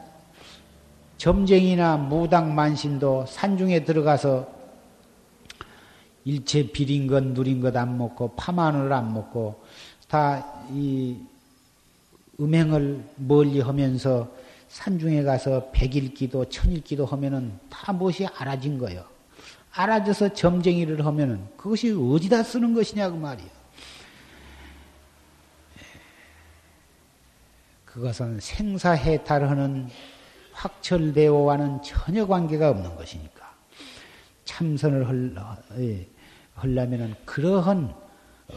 [1.18, 4.48] 점쟁이나 무당 만신도 산중에 들어가서
[6.24, 9.62] 일체 비린 것 누린 것 안 먹고 파마늘 안 먹고
[10.08, 11.18] 다 이
[12.40, 14.30] 음행을 멀리 하면서
[14.70, 19.04] 산중에 가서 백일기도 천일기도 하면은 다 무엇이 알아진 거예요.
[19.72, 23.60] 알아져서 점쟁이를 하면은 그것이 어디다 쓰는 것이냐 그 말이에요.
[27.86, 29.90] 그것은 생사해탈하는
[30.54, 33.52] 확철대오와는 전혀 관계가 없는 것이니까
[34.46, 35.08] 참선을
[36.54, 37.96] 하려면은 그러한
[38.50, 38.54] 어,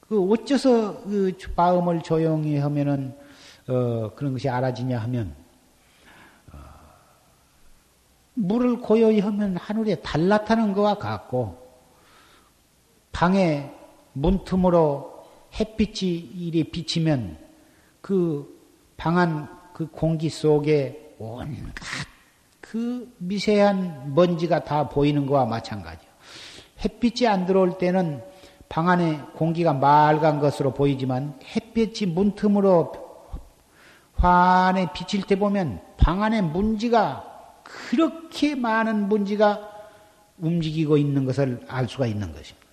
[0.00, 3.19] 그 어째서 그 마음을 조용히 하면은
[3.70, 5.34] 어, 그런 것이 알아지냐 하면
[6.52, 6.58] 어,
[8.34, 11.56] 물을 고요히 하면 하늘에 달 나타나는 것과 같고
[13.12, 13.70] 방에
[14.12, 15.24] 문틈으로
[15.58, 17.38] 햇빛이 이리 비치면
[18.00, 18.58] 그
[18.96, 21.48] 방안 그 공기 속에 온갖
[22.60, 26.10] 그 미세한 먼지가 다 보이는 것과 마찬가지요.
[26.84, 28.22] 햇빛이 안 들어올 때는
[28.68, 33.09] 방 안에 공기가 맑은 것으로 보이지만 햇빛이 문틈으로
[34.20, 37.24] 환에 비칠 때 보면 방 안에 문지가
[37.64, 39.68] 그렇게 많은 문지가
[40.38, 42.66] 움직이고 있는 것을 알 수가 있는 것입니다.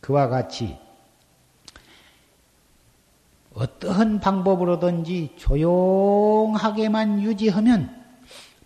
[0.00, 0.76] 그와 같이
[3.54, 8.04] 어떠한 방법으로든지 조용하게만 유지하면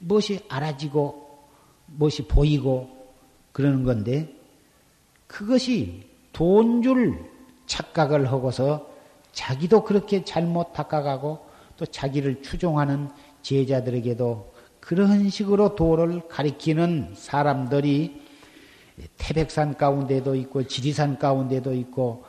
[0.00, 1.44] 무엇이 알아지고
[1.86, 2.90] 무엇이 보이고
[3.52, 4.34] 그러는 건데
[5.26, 7.30] 그것이 돈 줄
[7.66, 8.88] 착각을 하고서
[9.32, 11.49] 자기도 그렇게 잘못 닦아가고
[11.80, 13.08] 또 자기를 추종하는
[13.40, 18.20] 제자들에게도 그런 식으로 도를 가리키는 사람들이
[19.16, 22.26] 태백산 가운데도 있고 지리산 가운데도 있고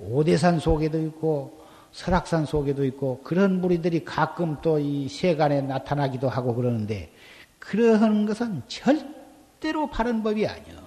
[0.00, 7.12] 오대산 속에도 있고 설악산 속에도 있고 그런 무리들이 가끔 또 이 세간에 나타나기도 하고 그러는데
[7.58, 10.78] 그러한 것은 절대로 바른 법이 아니요.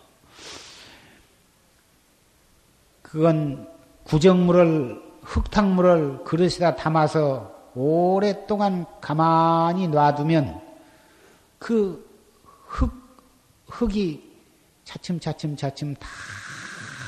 [3.04, 3.70] 그건
[4.06, 10.60] 구정물을 흙탕물을 그릇에다 담아서 오랫동안 가만히 놔두면
[11.60, 12.10] 그
[12.66, 12.92] 흙,
[13.68, 14.24] 흙이
[14.84, 16.08] 차츰차츰 차츰 다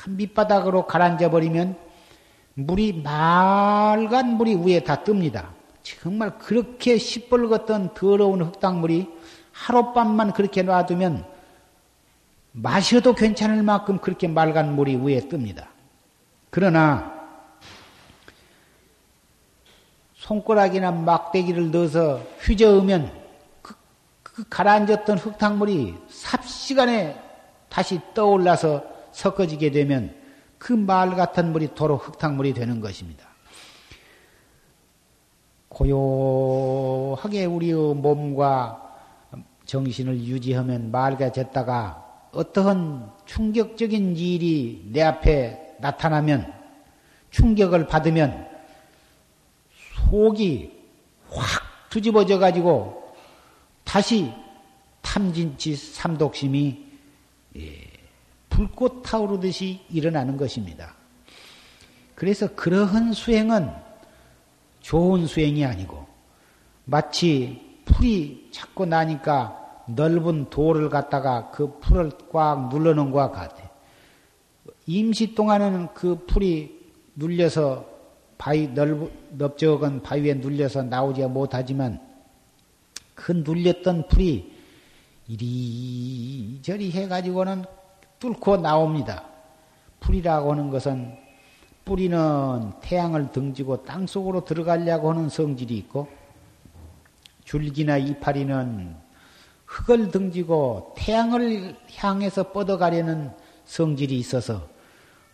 [0.07, 1.76] 밑바닥으로 가라앉아 버리면
[2.53, 5.47] 물이 맑은 물이 위에 다 뜹니다.
[5.82, 9.09] 정말 그렇게 시뻘겋던 더러운 흙탕물이
[9.51, 11.26] 하룻밤만 그렇게 놔두면
[12.51, 15.65] 마셔도 괜찮을 만큼 그렇게 맑은 물이 위에 뜹니다.
[16.51, 17.18] 그러나
[20.20, 23.11] 손가락이나 막대기를 넣어서 휘저으면
[23.61, 23.74] 그,
[24.22, 27.17] 그 가라앉았던 흙탕물이 삽시간에
[27.70, 30.15] 다시 떠올라서 섞어지게 되면
[30.57, 33.28] 그 말 같은 물이 도로 흙탕물이 되는 것입니다.
[35.70, 38.86] 고요하게 우리의 몸과
[39.65, 46.51] 정신을 유지하면 맑아졌다가 어떠한 충격적인 일이 내 앞에 나타나면
[47.30, 48.49] 충격을 받으면
[50.10, 50.72] 속이
[51.30, 53.14] 확 뒤집어져 가지고
[53.84, 54.32] 다시
[55.02, 56.86] 탐진치 삼독심이
[57.58, 57.89] 예,
[58.50, 60.95] 불꽃 타오르듯이 일어나는 것입니다.
[62.16, 63.72] 그래서 그러한 수행은
[64.82, 66.06] 좋은 수행이 아니고
[66.86, 73.70] 마치 풀이 자꾸 나니까 넓은 돌을 갖다가 그 풀을 꽉 눌러놓은 것과 같아.
[74.86, 76.80] 임시 동안에는 그 풀이
[77.16, 77.89] 눌려서
[78.40, 82.00] 바위 넓, 넓적은 바위에 눌려서 나오지 못하지만
[83.14, 84.58] 그 눌렸던 풀이
[85.28, 87.66] 이리저리 해가지고는
[88.18, 89.26] 뚫고 나옵니다.
[90.00, 91.18] 풀이라고 하는 것은
[91.84, 96.08] 뿌리는 태양을 등지고 땅 속으로 들어가려고 하는 성질이 있고
[97.44, 98.96] 줄기나 이파리는
[99.66, 103.32] 흙을 등지고 태양을 향해서 뻗어가려는
[103.66, 104.66] 성질이 있어서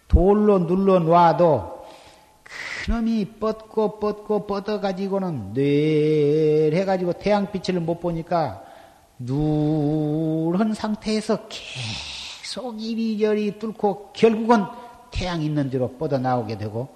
[0.07, 1.74] 돌로 눌러 놔도
[2.85, 8.63] 그놈이 뻗고 뻗고 뻗어가지고는 뇌 해가지고 태양빛을 못 보니까
[9.17, 14.65] 누런 상태에서 계속 이리저리 뚫고 결국은
[15.09, 16.89] 태양 있는 대로 뻗어 나오게 되고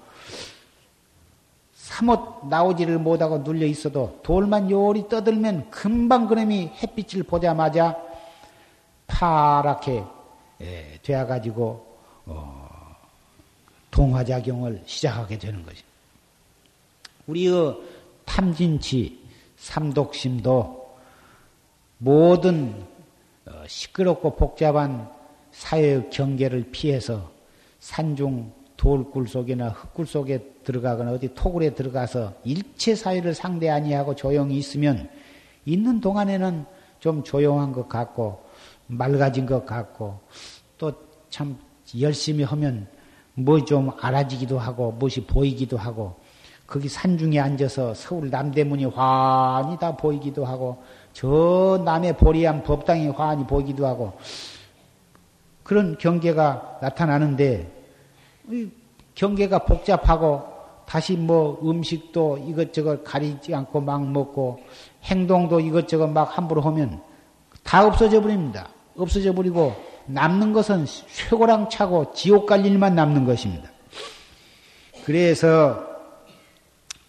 [1.74, 7.98] 사못 나오지를 못하고 눌려 있어도 돌만 요리 떠들면 금방 그놈이 햇빛을 보자마자
[9.08, 10.04] 파랗게
[10.62, 11.88] 예, 되어가지고
[12.28, 12.59] 어,
[14.00, 15.88] 동화작용을 시작하게 되는 것입니다.
[17.28, 17.76] 우리의
[18.24, 19.20] 탐진치,
[19.58, 20.96] 삼독심도
[21.98, 22.88] 모든
[23.46, 25.10] 어, 시끄럽고 복잡한
[25.52, 27.30] 사회의 경계를 피해서
[27.80, 35.10] 산중 돌굴 속이나 흙굴 속에 들어가거나 어디 토굴에 들어가서 일체 사회를 상대 아니하고 조용히 있으면
[35.66, 36.66] 있는 동안에는
[37.00, 38.42] 좀 조용한 것 같고
[38.88, 40.20] 맑아진 것 같고
[40.78, 41.58] 또 참
[42.00, 42.88] 열심히 하면
[43.44, 46.16] 뭐 좀 알아지기도 하고 무엇이 보이기도 하고
[46.68, 50.84] 거기 산중에 앉아서 서울 남대문이 환히 다 보이기도 하고
[51.14, 54.14] 저 남의 보리암 법당이 환히 보이기도 하고
[55.64, 57.72] 그런 경계가 나타나는데
[59.16, 60.44] 경계가 복잡하고
[60.86, 64.60] 다시 뭐 음식도 이것저것 가리지 않고 막 먹고
[65.04, 67.02] 행동도 이것저것 막 함부로 하면
[67.64, 68.70] 다 없어져 버립니다.
[68.98, 69.76] 없어져 버리고
[70.10, 73.70] 남는 것은 쇠고랑 차고 지옥 갈 일만 남는 것입니다.
[75.06, 75.88] 그래서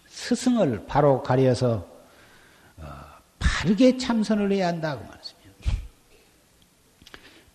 [0.07, 1.87] 스승을 바로 가려서
[2.77, 2.83] 어,
[3.39, 5.71] 바르게 참선을 해야 한다고 말씀니다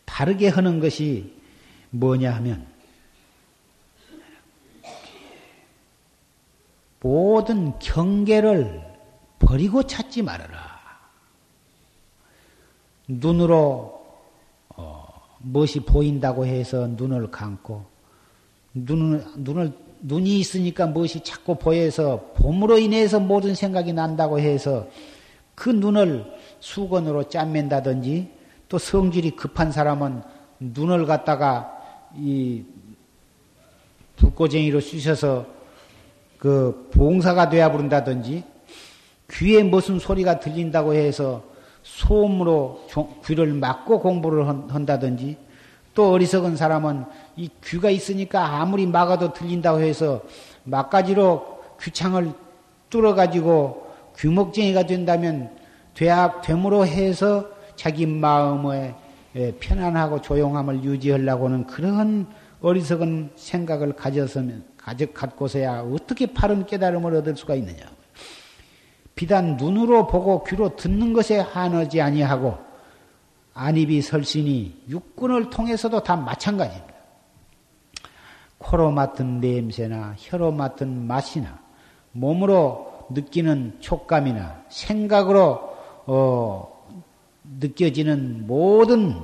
[0.05, 1.37] 바르게 하는 것이
[1.91, 2.67] 뭐냐 하면
[7.01, 8.83] 모든 경계를
[9.39, 10.77] 버리고 찾지 말아라.
[13.07, 13.96] 눈으로 어,
[15.49, 17.85] 무엇이 보인다고 해서 눈을 감고
[18.75, 24.89] 눈을 눈을 눈이 있으니까 무엇이 자꾸 보여서 봄으로 인해서 모든 생각이 난다고 해서
[25.55, 26.25] 그 눈을
[26.61, 28.31] 수건으로 짠맨다든지
[28.69, 30.23] 또 성질이 급한 사람은
[30.59, 31.73] 눈을 갖다가
[32.17, 32.65] 이
[34.17, 35.47] 불꽃쟁이로 쑤셔서
[36.39, 38.43] 그 봉사가 되어 부른다든지
[39.31, 41.56] 귀에 무슨 소리가 들린다고 해서
[41.87, 42.81] 소음으로
[43.25, 45.37] 귀를 막고 공부를 한다든지
[45.95, 47.05] 또 어리석은 사람은
[47.37, 50.21] 이 귀가 있으니까 아무리 막아도 들린다고 해서
[50.65, 52.33] 막가지로 귀창을
[52.91, 53.87] 뚫어가지고
[54.19, 55.57] 귀목쟁이가 된다면
[56.43, 58.95] 됨으로 해서 자기 마음의
[59.61, 62.27] 편안하고 조용함을 유지하려고는 그런
[62.63, 67.96] 어리석은 생각을 가졌으면 가져 갖고서야 어떻게 바른 깨달음을 얻을 수가 있느냐?
[69.17, 72.59] 비단 눈으로 보고 귀로 듣는 것에 한하지 아니하고
[73.55, 76.95] 안입이 설신이 육군을 통해서도 다 마찬가지입니다.
[78.59, 81.59] 코로 맡은 냄새나 혀로 맡은 맛이나
[82.13, 86.87] 몸으로 느끼는 촉감이나 생각으로 어,
[87.59, 89.15] 느껴지는 모든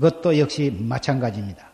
[0.00, 1.68] 것도 역시 마찬가지입니다.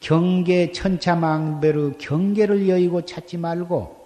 [0.00, 4.01] 경계 천차망배로 경계를 여의고 찾지 말고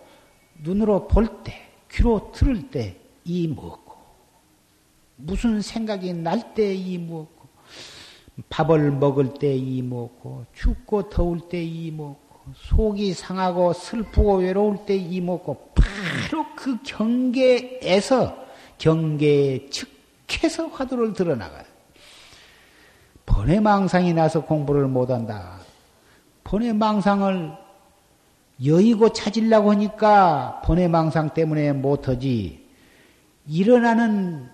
[0.62, 1.54] 눈으로 볼 때,
[1.90, 3.96] 귀로 들을 때 이 먹고?
[5.16, 7.46] 무슨 생각이 날 때 이 먹고?
[8.50, 10.44] 밥을 먹을 때 이 먹고?
[10.54, 12.20] 춥고 더울 때 이 먹고?
[12.54, 15.72] 속이 상하고 슬프고 외로울 때 이 먹고?
[15.74, 18.36] 바로 그 경계에서
[18.78, 21.64] 경계에 측해서 화두를 드러나가요.
[23.24, 25.58] 번외망상이 나서 공부를 못한다.
[26.44, 27.65] 번외망상을
[28.64, 32.64] 여의고 찾으려고 하니까 번외망상 때문에 못하지.
[33.46, 34.48] 일어나는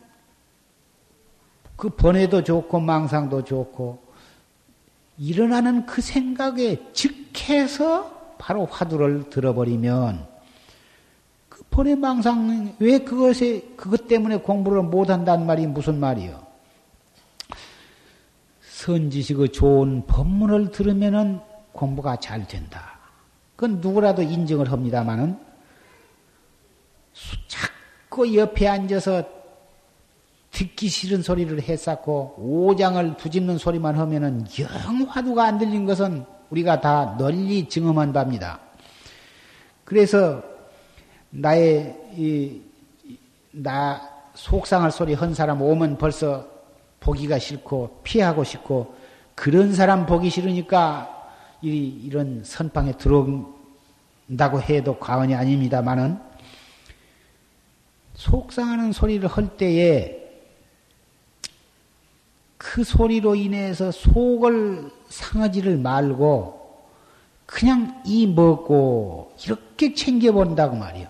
[1.76, 4.02] 그 번외도 좋고 망상도 좋고
[5.18, 10.26] 일어나는 그 생각에 즉해서 바로 화두를 들어버리면
[11.48, 16.44] 그 번외망상 왜 그것에 그것 때문에 공부를 못한다는 말이 무슨 말이요?
[18.62, 21.40] 선지식의 좋은 법문을 들으면은
[21.72, 22.91] 공부가 잘 된다.
[23.62, 25.38] 그건 누구라도 인정을 합니다마는
[27.46, 29.22] 자꾸 옆에 앉아서
[30.50, 37.16] 듣기 싫은 소리를 했었고 오장을 부집는 소리만 하면은 영 화두가 안 들린 것은 우리가 다
[37.16, 38.58] 널리 증험한 바입니다.
[39.84, 40.42] 그래서
[41.30, 42.60] 나의 이,
[43.52, 44.02] 나
[44.34, 46.48] 속상할 소리 한 사람 오면 벌써
[46.98, 48.96] 보기가 싫고 피하고 싶고
[49.36, 51.21] 그런 사람 보기 싫으니까
[51.62, 51.68] 이,
[52.04, 56.18] 이런 선방에 들어온다고 해도 과언이 아닙니다만은
[58.14, 60.18] 속상하는 소리를 할 때에
[62.58, 66.62] 그 소리로 인해서 속을 상하지를 말고
[67.46, 71.06] 그냥 이 먹고 이렇게 챙겨본다고 말이요.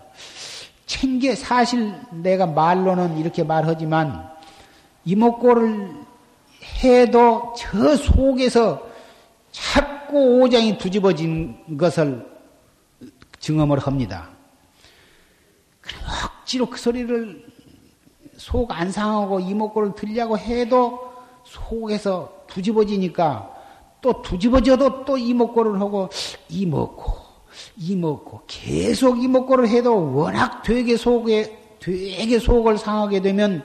[0.86, 4.30] 챙겨 사실 내가 말로는 이렇게 말하지만
[5.04, 5.90] 이목고를
[6.82, 8.90] 해도 저 속에서
[10.12, 12.22] 자꾸 오장이 뒤집어진 것을
[13.40, 14.28] 증험을 합니다.
[16.42, 17.46] 억지로 그 소리를
[18.36, 20.98] 속 안 상하고 이목구를 들려고 해도
[21.44, 23.50] 속에서 뒤집어지니까
[24.02, 26.10] 또 뒤집어져도 또 이목구를 하고
[26.50, 27.10] 이목구
[27.78, 33.64] 이목구 계속 이목구를 해도 워낙 되게 속에 되게 속을 상하게 되면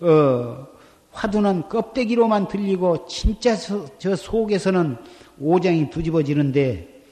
[0.00, 0.66] 어
[1.12, 4.98] 화두는 껍데기로만 들리고 진짜 저, 저 속에서는
[5.40, 7.02] 오장이 뒤집어지는데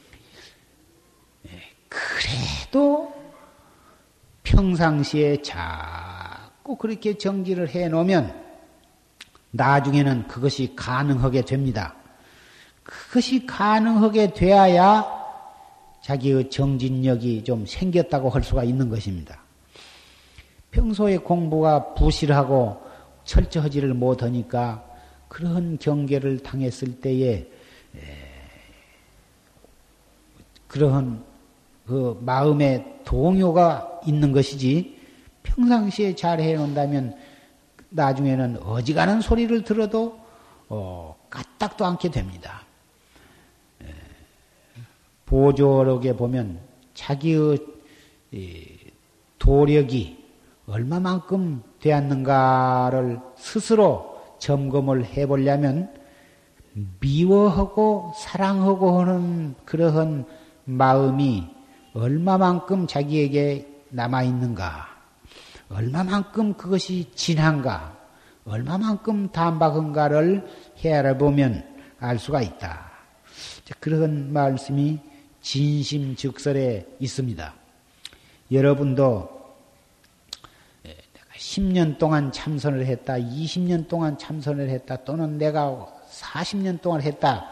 [1.46, 1.50] 예,
[1.88, 3.14] 그래도
[4.42, 8.34] 평상시에 자꾸 그렇게 정지를 해 놓으면
[9.50, 11.94] 나중에는 그것이 가능하게 됩니다.
[12.82, 15.04] 그것이 가능하게 되어야
[16.02, 19.40] 자기의 정진력이 좀 생겼다고 할 수가 있는 것입니다.
[20.70, 22.80] 평소에 공부가 부실하고
[23.24, 24.84] 철저하지를 못하니까
[25.28, 27.50] 그런 경계를 당했을 때에
[30.76, 31.24] 그러한
[31.86, 34.98] 그 마음의 동요가 있는 것이지
[35.42, 37.16] 평상시에 잘 해놓는다면
[37.88, 40.18] 나중에는 어지간한 소리를 들어도
[40.68, 42.62] 어, 까딱도 않게 됩니다.
[45.24, 46.60] 보조록에 보면
[46.94, 47.58] 자기의
[49.38, 50.24] 도력이
[50.66, 55.90] 얼마만큼 되었는가를 스스로 점검을 해보려면
[57.00, 60.26] 미워하고 사랑하고 하는 그러한
[60.66, 61.48] 마음이
[61.94, 64.86] 얼마만큼 자기에게 남아있는가,
[65.70, 67.96] 얼마만큼 그것이 진한가,
[68.44, 70.46] 얼마만큼 담박한가를
[70.78, 71.64] 헤아려 보면
[71.98, 72.90] 알 수가 있다.
[73.80, 74.98] 그런 말씀이
[75.40, 77.54] 진심 즉설에 있습니다.
[78.52, 79.36] 여러분도
[81.36, 87.48] 10년 동안 참선을 했다, 20년 동안 참선을 했다, 또는 내가 40년 동안 했다.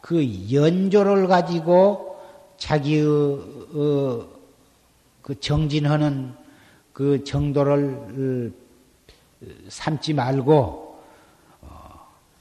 [0.00, 2.13] 그 연조를 가지고
[2.56, 4.26] 자기의 어,
[5.22, 6.34] 그 정진하는
[6.92, 8.52] 그 정도를
[9.42, 11.00] 어, 삼지 말고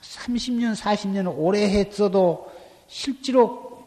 [0.02, 2.52] 30년, 어, 40년 오래 했어도
[2.88, 3.84] 실제로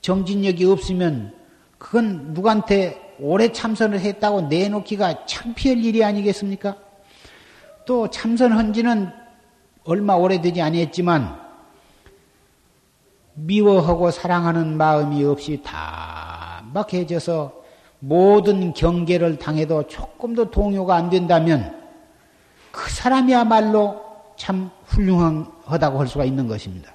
[0.00, 1.34] 정진력이 없으면
[1.78, 6.76] 그건 누구한테 오래 참선을 했다고 내놓기가 창피할 일이 아니겠습니까?
[7.86, 9.10] 또 참선한 지는
[9.84, 11.43] 얼마 오래되지 아니했지만
[13.34, 17.52] 미워하고 사랑하는 마음이 없이 다 막해져서
[17.98, 21.82] 모든 경계를 당해도 조금도 동요가 안 된다면
[22.70, 24.02] 그 사람이야말로
[24.36, 26.92] 참 훌륭하다고 할 수가 있는 것입니다.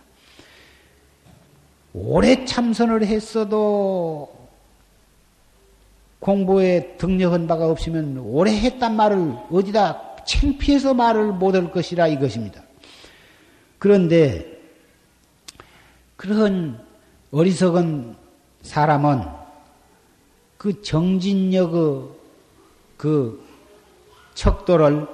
[1.93, 4.29] 오래 참선을 했어도
[6.19, 12.61] 공부에 등력한 바가 없으면 오래 했단 말을 어디다 창피해서 말을 못할 것이라 이것입니다.
[13.79, 14.58] 그런데
[16.19, 16.77] 그런
[17.31, 18.13] 어리석은
[18.61, 19.23] 사람은
[20.57, 22.09] 그 정진력의
[22.97, 23.41] 그
[24.33, 25.07] 척도를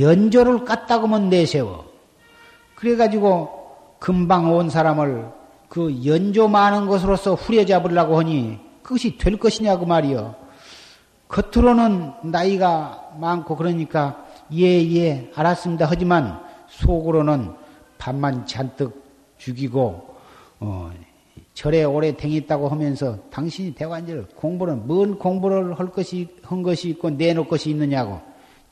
[0.00, 1.84] 연조를 깠다고만 내세워.
[2.74, 5.30] 그래가지고 금방 온 사람을
[5.68, 10.36] 그 연조 많은 것으로서 후려잡으려고 하니 그것이 될 것이냐고 말이요.
[11.28, 15.84] 겉으로는 나이가 많고 그러니까 예예 예, 알았습니다.
[15.86, 17.52] 하지만 속으로는
[17.98, 19.04] 밥만 잔뜩
[19.36, 20.13] 죽이고
[20.60, 20.92] 어,
[21.54, 27.48] 절에 오래 댕했다고 하면서 당신이 대관절 공부는 뭔 공부를 할 것이 한 것이 있고 내놓을
[27.48, 28.20] 것이 있느냐고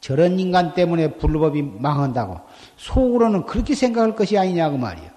[0.00, 2.40] 저런 인간 때문에 불법이 망한다고
[2.76, 5.12] 속으로는 그렇게 생각할 것이 아니냐고 말이야.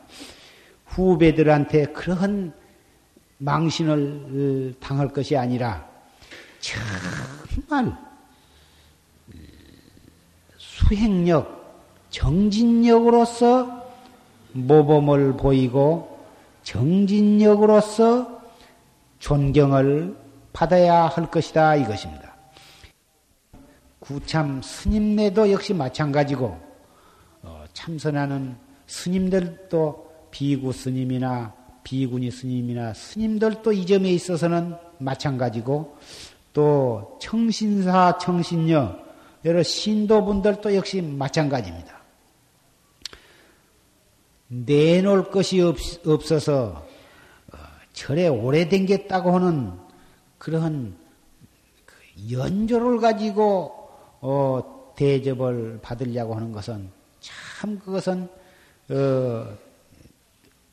[0.85, 2.53] 후배들한테 그러한
[3.39, 5.87] 망신을 당할 것이 아니라
[6.59, 7.97] 정말
[10.57, 13.83] 수행력, 정진력으로서
[14.53, 16.14] 모범을 보이고
[16.65, 18.41] 정진력으로서
[19.19, 20.17] 존경을
[20.51, 22.35] 받아야 할 것이다 이것입니다.
[23.99, 26.59] 구참 스님네도 역시 마찬가지고
[27.43, 28.55] 어, 참선하는
[28.87, 31.53] 스님들도 비구 스님이나
[31.83, 35.97] 비구니 스님이나 스님들도 이 점에 있어서는 마찬가지고
[36.53, 38.97] 또 청신사 청신녀
[39.45, 41.94] 여러 신도분들도 역시 마찬가지입니다.
[44.47, 46.87] 내놓을 것이 없, 어서
[47.51, 47.57] 어,
[47.93, 49.73] 절에 오래댕겼다고 하는
[50.37, 50.95] 그러한
[51.85, 51.95] 그
[52.31, 53.89] 연조를 가지고
[54.21, 56.89] 어, 대접을 받으려고 하는 것은
[57.19, 58.29] 참 그것은
[58.89, 59.57] 어,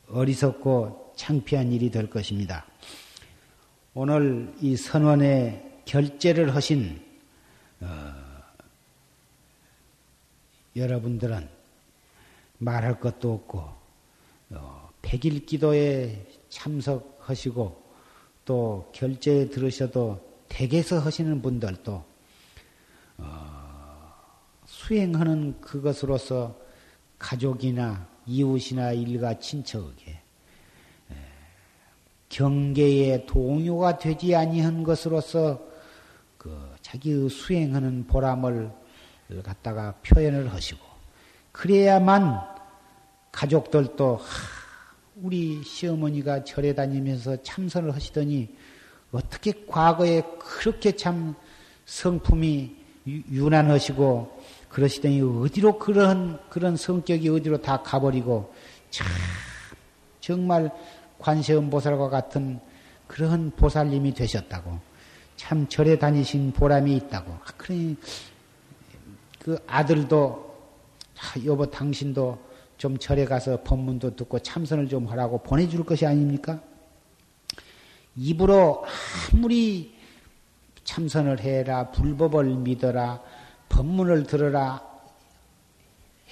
[0.09, 2.67] 어리석고 창피한 일이 될 것입니다.
[3.95, 7.01] 오늘 이 선원의 결제를 하신
[7.81, 8.13] 어,
[10.77, 11.49] 여러분들은
[12.63, 13.69] 말할 것도 없고
[14.51, 17.83] 어, 백일 기도에 참석하시고
[18.45, 22.05] 또 결제 들으셔도 댁에서 하시는 분들도
[23.19, 24.15] 어,
[24.65, 26.57] 수행하는 그것으로서
[27.19, 30.21] 가족이나 이웃이나 일가 친척에게
[32.29, 35.61] 경계의 동요가 되지 아니한 것으로서
[36.39, 38.71] 그 자기의 수행하는 보람을
[39.45, 40.92] 갖다가 표현을 하시고
[41.53, 42.41] 그래야만
[43.31, 44.21] 가족들도
[45.17, 48.55] 우리 시어머니가 절에 다니면서 참선을 하시더니
[49.13, 51.35] 어떻게 과거에 그렇게 참
[51.85, 52.77] 성품이
[53.07, 58.53] 유난하시고 그러시더니 어디로 그런 그런 성격이 어디로 다 가버리고
[58.91, 59.07] 참
[60.21, 60.71] 정말
[61.19, 62.59] 관세음 보살과 같은
[63.07, 64.79] 그런 보살님이 되셨다고.
[65.37, 67.33] 참 절에 다니신 보람이 있다고.
[67.33, 67.97] 아, 그러니
[69.39, 70.52] 그 아들도 아,
[71.45, 72.39] 여보 당신도
[72.79, 76.61] 좀 절에 가서 법문도 듣고 참선을 좀 하라고 보내줄 것이 아닙니까?
[78.17, 78.85] 입으로
[79.33, 79.95] 아무리
[80.85, 83.21] 참선을 해라 불법을 믿어라
[83.69, 84.83] 법문을 들어라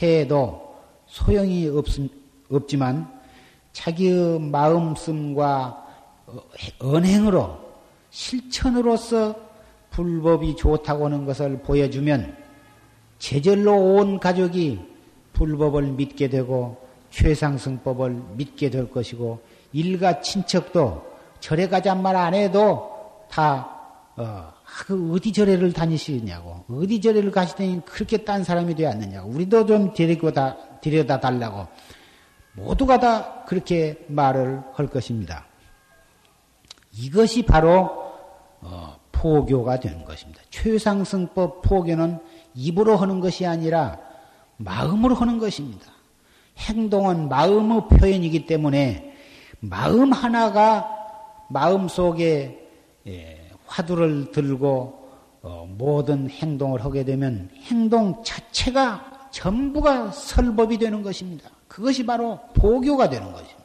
[0.03, 0.77] 해도
[1.07, 1.87] 소용이 없,
[2.51, 3.21] 없지만
[3.73, 5.87] 자기의 마음씀과
[6.81, 7.59] 언행으로
[8.11, 9.35] 실천으로서
[9.91, 12.40] 불법이 좋다고 하는 것을 보여주면
[13.21, 14.81] 제절로 온 가족이
[15.35, 19.41] 불법을 믿게 되고 최상승법을 믿게 될 것이고
[19.73, 21.05] 일가 친척도
[21.39, 22.91] 절에 가자 말안 해도
[23.31, 23.77] 다
[24.17, 30.33] 어, 그 어디 절에를 다니시냐고 어디 절에를 가시더니 그렇게 딴 사람이 되었느냐고 우리도 좀 데리고
[30.33, 31.69] 다 데려다 달라고
[32.55, 35.47] 모두가 다 그렇게 말을 할 것입니다.
[36.93, 38.13] 이것이 바로
[38.63, 40.41] 어, 포교가 되는 것입니다.
[40.51, 42.19] 최상승법 포교는
[42.55, 43.99] 입으로 하는 것이 아니라
[44.57, 45.87] 마음으로 하는 것입니다.
[46.59, 49.15] 행동은 마음의 표현이기 때문에
[49.61, 50.89] 마음 하나가
[51.49, 52.69] 마음 속에
[53.07, 55.01] 예, 화두를 들고
[55.43, 61.49] 어, 모든 행동을 하게 되면 행동 자체가 전부가 설법이 되는 것입니다.
[61.67, 63.61] 그것이 바로 포교가 되는 것입니다.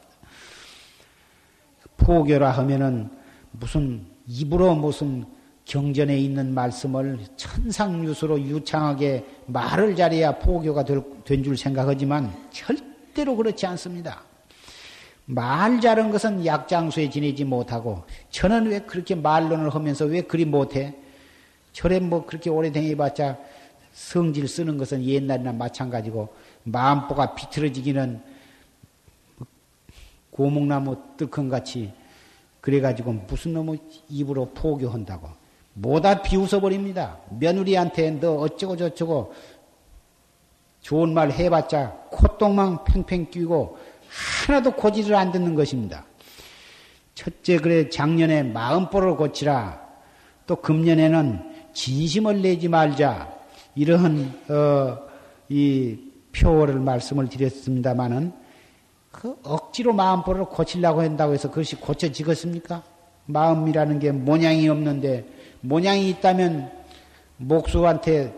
[1.96, 3.10] 포교라 하면은
[3.50, 5.26] 무슨 입으로 무슨
[5.66, 14.22] 경전에 있는 말씀을 천상유수로 유창하게 말을 잘해야 포교가 된 줄 생각하지만 절대로 그렇지 않습니다.
[15.24, 20.94] 말 잘한 것은 약장수에 지내지 못하고 저는 왜 그렇게 말론을 하면서 왜 그리 못해?
[21.72, 23.36] 저래 뭐 그렇게 오래 다해봤자
[23.92, 26.28] 성질 쓰는 것은 옛날이나 마찬가지고
[26.62, 28.22] 마음보가 비틀어지기는
[30.30, 31.92] 고목나무 뜰큰같이
[32.60, 35.28] 그래가지고 무슨 놈의 입으로 포교한다고
[35.78, 37.18] 뭐다 비웃어버립니다.
[37.38, 39.34] 며느리한테 너 어쩌고 저쩌고
[40.80, 43.76] 좋은 말 해봤자 콧똥만 팽팽 끼고
[44.46, 46.06] 하나도 고지를 안 듣는 것입니다.
[47.14, 49.80] 첫째 그래 작년에 마음보를 고치라
[50.46, 53.34] 또 금년에는 진심을 내지 말자
[53.74, 54.98] 이러한 어,
[55.48, 55.98] 이
[56.32, 58.32] 표를 말씀을 드렸습니다마는
[59.10, 62.82] 그 억지로 마음보를 고치려고 한다고 해서 그것이 고쳐지겠습니까?
[63.26, 66.70] 마음이라는 게 모양이 없는데 모양이 있다면
[67.38, 68.34] 목수한테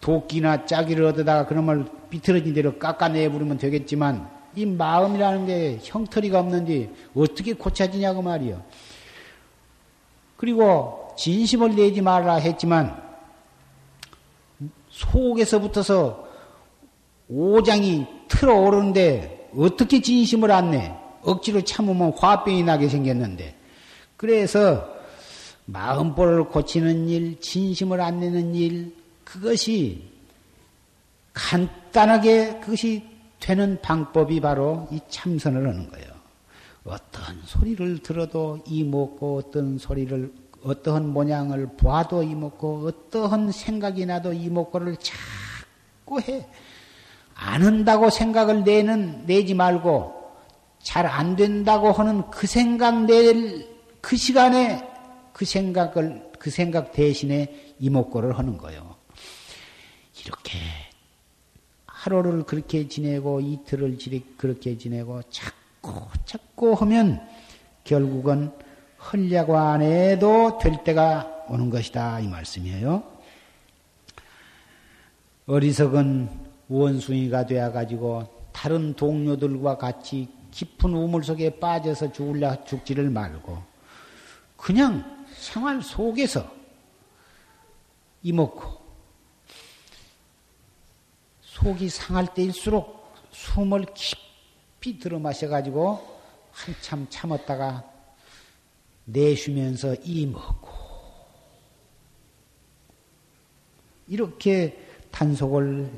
[0.00, 7.54] 도끼나 짜기를 얻어다가 그놈을 비틀어진 대로 깎아내 버리면 되겠지만 이 마음이라는 게 형터리가 없는데 어떻게
[7.54, 8.62] 고쳐지냐고 말이요.
[10.36, 13.00] 그리고 진심을 내지 말라 했지만
[14.90, 16.28] 속에서부터서
[17.28, 20.94] 오장이 틀어오르는데 어떻게 진심을 안 내?
[21.22, 23.54] 억지로 참으면 화병이 나게 생겼는데.
[24.16, 24.91] 그래서
[25.66, 28.94] 마음보를 고치는 일, 진심을 안 내는 일,
[29.24, 30.10] 그것이
[31.32, 33.04] 간단하게 그것이
[33.40, 36.06] 되는 방법이 바로 이 참선을 하는 거예요.
[36.84, 40.32] 어떤 소리를 들어도 이먹고 어떤 소리를
[40.64, 46.46] 어떠한 모양을 봐도 이먹고 어떠한 생각이 나도 이먹고를 자꾸 해.
[47.34, 50.20] 안 한다고 생각을 내는 내지 말고
[50.82, 54.86] 잘 안 된다고 하는 그 생각 낼 그 시간에
[55.32, 58.96] 그 생각을 그 생각 대신에 이목고를 하는 거예요.
[60.24, 60.58] 이렇게
[61.86, 63.98] 하루를 그렇게 지내고 이틀을
[64.36, 67.20] 그렇게 지내고 자꾸 자꾸 하면
[67.84, 68.52] 결국은
[68.98, 73.02] 헐려고 안 해도 될 때가 오는 것이다 이 말씀이에요.
[75.46, 76.28] 어리석은
[76.68, 83.62] 원숭이가 되어 가지고 다른 동료들과 같이 깊은 우물 속에 빠져서 죽을라 죽지를 말고
[84.56, 86.48] 그냥 생활 속에서
[88.22, 88.80] 이먹고
[91.40, 96.20] 속이 상할 때일수록 숨을 깊이 들어 마셔가지고
[96.52, 97.84] 한참 참았다가
[99.04, 100.68] 내쉬면서 이먹고
[104.06, 104.80] 이렇게
[105.10, 105.90] 단속을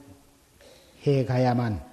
[1.07, 1.85] 해 가야만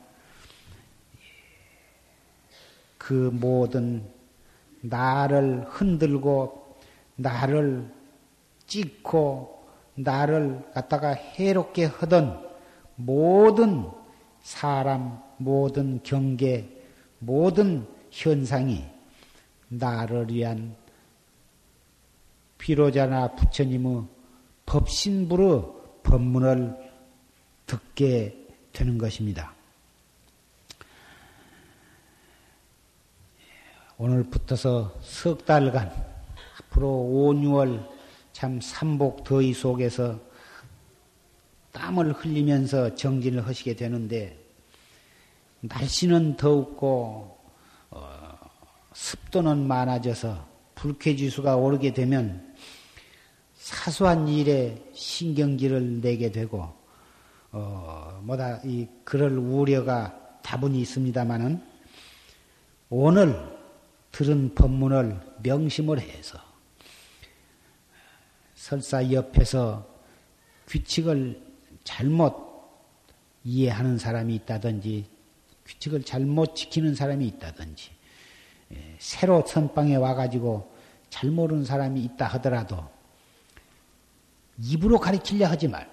[2.98, 4.10] 그 모든
[4.80, 6.61] 나를 흔들고
[7.22, 7.92] 나를
[8.68, 12.50] 찍고 나를 갖다가 해롭게 하던
[12.96, 13.90] 모든
[14.42, 16.68] 사람, 모든 경계,
[17.20, 18.86] 모든 현상이
[19.68, 20.76] 나를 위한
[22.58, 24.04] 비로자나 부처님의
[24.66, 26.76] 법신부로 법문을
[27.66, 28.38] 듣게
[28.72, 29.54] 되는 것입니다.
[33.98, 36.11] 오늘부터서 석 달간
[36.72, 37.88] 앞으로 5, 6월
[38.32, 40.20] 참 삼복 더위 속에서
[41.72, 44.38] 땀을 흘리면서 정진을 하시게 되는데
[45.62, 47.38] 날씨는 더웠고
[47.92, 48.38] 어,
[48.94, 52.56] 습도는 많아져서 불쾌지수가 오르게 되면
[53.56, 56.74] 사소한 일에 신경질을 내게 되고
[57.52, 61.62] 어, 뭐다 이 그럴 우려가 다분히 있습니다마는
[62.90, 63.60] 오늘
[64.12, 66.51] 들은 법문을 명심을 해서
[68.62, 69.88] 설사 옆에서
[70.68, 71.42] 규칙을
[71.84, 72.36] 잘못
[73.44, 75.10] 이해하는 사람이 있다든지
[75.66, 77.90] 규칙을 잘못 지키는 사람이 있다든지
[78.74, 80.72] 예, 새로 선방에 와가지고
[81.10, 82.88] 잘 모르는 사람이 있다 하더라도
[84.60, 85.90] 입으로 가리키려 하지 말.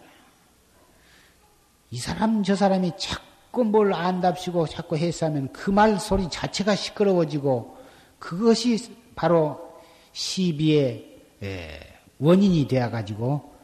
[1.91, 7.79] 이 사람 저 사람이 자꾸 뭘 안답시고 자꾸 했으면 그 말 소리 자체가 시끄러워지고
[8.19, 9.81] 그것이 바로
[10.13, 11.88] 시비의 예,
[12.19, 13.55] 원인이 되어 가지고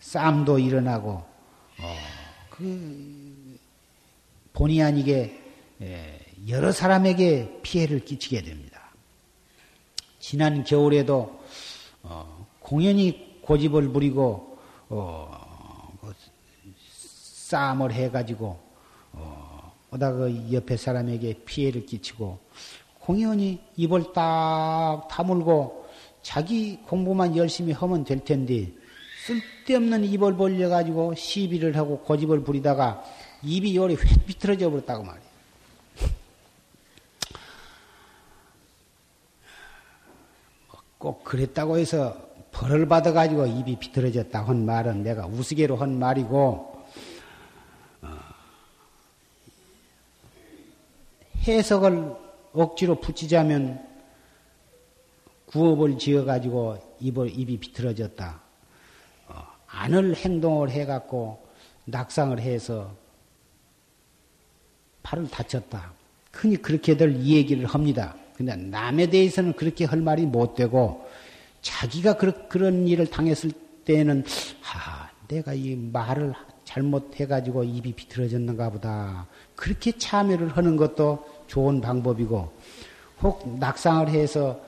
[0.00, 1.96] 싸움도 일어나고 어,
[2.50, 3.58] 그
[4.52, 5.40] 본의 아니게
[5.82, 8.80] 예, 여러 사람에게 피해를 끼치게 됩니다.
[10.18, 11.40] 지난 겨울에도
[12.02, 14.58] 어, 공연히 고집을 부리고
[14.88, 16.14] 어, 그
[16.88, 18.58] 싸움을 해가지고
[19.12, 22.38] 어, 오다 그 옆에 사람에게 피해를 끼치고
[23.00, 25.79] 공연히 입을 딱 다물고
[26.22, 28.72] 자기 공부만 열심히 하면 될 텐데
[29.26, 33.02] 쓸데없는 입을 벌려가지고 시비를 하고 고집을 부리다가
[33.42, 35.30] 입이 요리 휙 비틀어져 버렸다고 말이에요.
[40.98, 42.14] 꼭 그랬다고 해서
[42.52, 46.84] 벌을 받아가지고 입이 비틀어졌다 한 말은 내가 우스개로 한 말이고,
[48.02, 48.08] 어,
[51.46, 52.14] 해석을
[52.52, 53.89] 억지로 붙이자면
[55.50, 58.40] 구업을 지어가지고 입을, 입이 비틀어졌다.
[59.66, 61.44] 안을 행동을 해갖고
[61.86, 62.92] 낙상을 해서
[65.02, 65.92] 팔을 다쳤다.
[66.32, 68.14] 흔히 그렇게들 이 얘기를 합니다.
[68.36, 71.06] 근데 남에 대해서는 그렇게 할 말이 못 되고
[71.62, 73.50] 자기가 그런, 그런 일을 당했을
[73.84, 74.24] 때는
[74.72, 76.32] 아, 내가 이 말을
[76.64, 79.26] 잘못해가지고 입이 비틀어졌는가 보다.
[79.56, 82.52] 그렇게 참여를 하는 것도 좋은 방법이고
[83.22, 84.60] 혹 낙상을 해서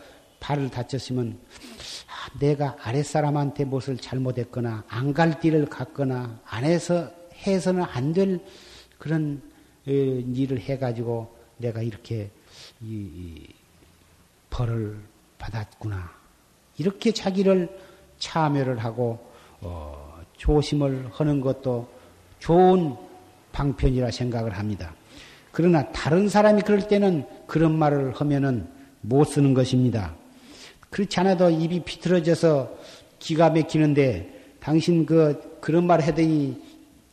[0.42, 1.38] 발을 다쳤으면
[2.40, 7.10] 내가 아랫사람한테 무엇을 잘못했거나 안 갈 길을 갔거나 안 해서
[7.46, 8.40] 해서는 안 될
[8.98, 9.40] 그런
[9.86, 12.30] 어, 일을 해가지고 내가 이렇게
[12.80, 13.46] 이,
[14.50, 14.98] 벌을
[15.38, 16.10] 받았구나.
[16.78, 17.68] 이렇게 자기를
[18.18, 19.18] 참여를 하고
[19.60, 21.88] 어, 조심을 하는 것도
[22.38, 22.94] 좋은
[23.52, 24.94] 방편이라 생각을 합니다.
[25.50, 28.68] 그러나 다른 사람이 그럴 때는 그런 말을 하면은
[29.00, 30.14] 못 쓰는 것입니다.
[30.92, 32.70] 그렇지 않아도 입이 비틀어져서
[33.18, 36.60] 기가 막히는데 당신 그 그런 말 하더니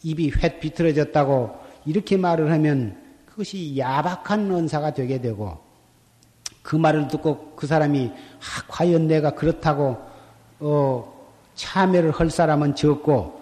[0.03, 1.55] 입이 횟 비틀어졌다고
[1.85, 5.57] 이렇게 말을 하면 그것이 야박한 언사가 되게 되고
[6.61, 9.97] 그 말을 듣고 그 사람이 아, 과연 내가 그렇다고
[10.59, 13.41] 어, 참여를 할 사람은 적고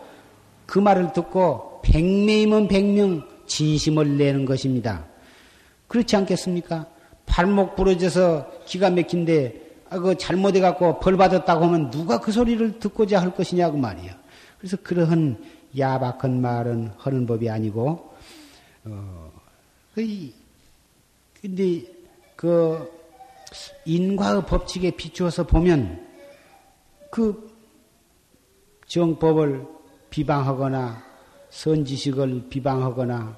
[0.67, 5.05] 그 말을 듣고 백명이면 백명 진심을 내는 것입니다.
[5.87, 6.85] 그렇지 않겠습니까?
[7.25, 13.21] 발목 부러져서 기가 막힌데 아, 그 잘못해 갖고 벌 받았다고 하면 누가 그 소리를 듣고자
[13.21, 14.17] 할 것이냐고 말이야.
[14.57, 15.37] 그래서 그러한
[15.77, 18.13] 야박한 말은 하는 법이 아니고
[18.85, 19.31] 어,
[19.93, 20.31] 그,
[21.41, 21.83] 근데
[22.35, 22.91] 그
[23.85, 26.05] 인과의 법칙에 비추어서 보면
[27.09, 27.55] 그
[28.87, 29.65] 정법을
[30.09, 31.03] 비방하거나
[31.49, 33.37] 선지식을 비방하거나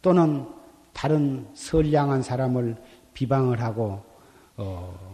[0.00, 0.46] 또는
[0.92, 2.76] 다른 선량한 사람을
[3.14, 4.02] 비방을 하고
[4.56, 5.11] 어, 어,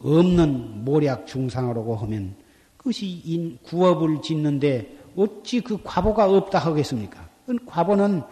[0.00, 2.34] 없는 모략 중상으로고 하면
[2.76, 7.28] 그것이 인, 구업을 짓는데 어찌 그 과보가 없다 하겠습니까?
[7.66, 8.22] 과보는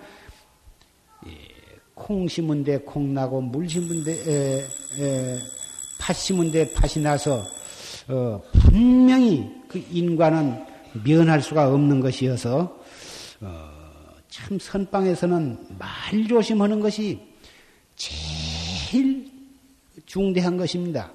[1.26, 1.30] 예,
[1.94, 4.62] 콩 심은 데 콩 나고 물 심은 데,
[5.98, 7.42] 팥 심은 데 팥이 나서
[8.08, 10.64] 어, 분명히 그 인과는
[11.04, 12.78] 면할 수가 없는 것이어서
[13.40, 13.70] 어,
[14.28, 17.20] 참 선방에서는 말 조심하는 것이
[17.96, 19.28] 제일
[20.04, 21.10] 중대한 것입니다.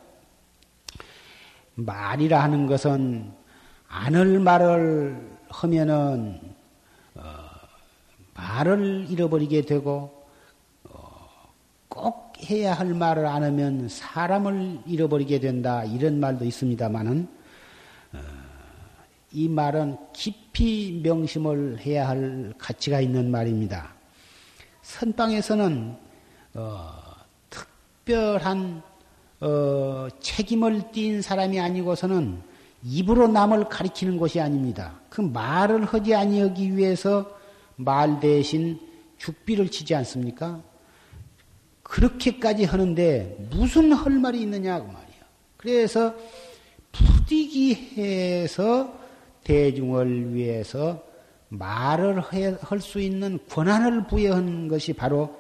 [1.76, 3.32] 말이라 하는 것은
[3.88, 6.40] 안을 말을 하면은
[7.16, 7.24] 어,
[8.34, 10.26] 말을 잃어버리게 되고
[10.86, 11.28] 어,
[11.88, 17.28] 꼭 해야 할 말을 안 하면 사람을 잃어버리게 된다 이런 말도 있습니다만은
[18.14, 18.20] 어,
[19.34, 23.94] 이 말은 깊이 명심을 해야 할 가치가 있는 말입니다.
[24.82, 25.98] 선방에서는
[26.56, 26.92] 어,
[27.50, 28.84] 특별한
[29.42, 32.42] 어, 책임을 띈 사람이 아니고서는
[32.84, 35.00] 입으로 남을 가리키는 것이 아닙니다.
[35.10, 37.30] 그 말을 하지 아니하기 위해서
[37.76, 38.80] 말 대신
[39.18, 40.62] 죽비를 치지 않습니까?
[41.84, 45.22] 그렇게까지 하는데 무슨 할 말이 있느냐고 말이야.
[45.58, 46.16] 그래서
[46.92, 49.00] 부디기해서
[49.44, 51.04] 대중을 위해서
[51.50, 55.36] 말을 할 수 있는 권한을 부여한 것이 바로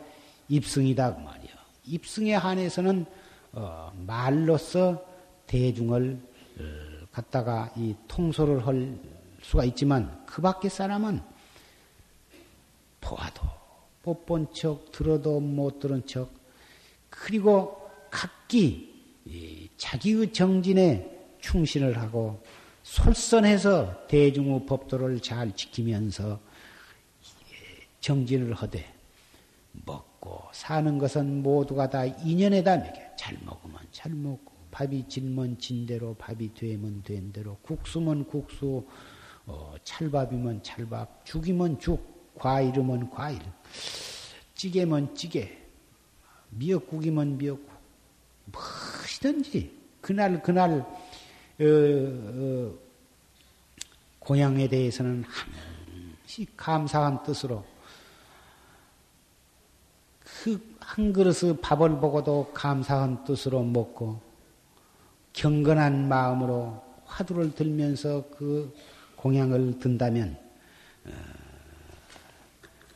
[0.49, 1.51] 입승이다 그 말이야.
[1.85, 3.05] 입승에 한해서는
[3.53, 5.03] 어, 말로서
[5.47, 6.19] 대중을
[6.59, 6.63] 어,
[7.11, 8.97] 갖다가 이 통솔을 할
[9.41, 11.21] 수가 있지만 그 밖의 사람은
[13.01, 13.61] 보아도
[14.03, 16.29] 못 본 척, 들어도 못 들은 척,
[17.09, 18.91] 그리고 각기
[19.77, 22.41] 자기의 정진에 충실을 하고
[22.83, 26.39] 솔선해서 대중의 법도를 잘 지키면서
[27.99, 28.91] 정진을 하되
[29.85, 33.10] 먹고 사는 것은 모두가 다 인연에다 먹여.
[33.21, 37.55] 잘 먹으면 잘 먹고 밥이 진면 진대로 밥이 되면 된 대로.
[37.61, 38.83] 국수면 국수
[39.45, 43.39] 어, 찰밥이면 찰밥 죽이면 죽 과일이면 과일
[44.55, 45.55] 찌개면 찌개
[46.49, 47.69] 미역국이면 미역국
[48.45, 50.87] 무엇이든지 그날 그날 어,
[51.59, 52.73] 어,
[54.17, 57.63] 고향에 대해서는 항시 감사한 뜻으로
[60.23, 64.19] 그 한 그릇의 밥을 보고도 감사한 뜻으로 먹고
[65.31, 68.75] 경건한 마음으로 화두를 들면서 그
[69.15, 70.37] 공양을 든다면
[71.05, 71.11] 어,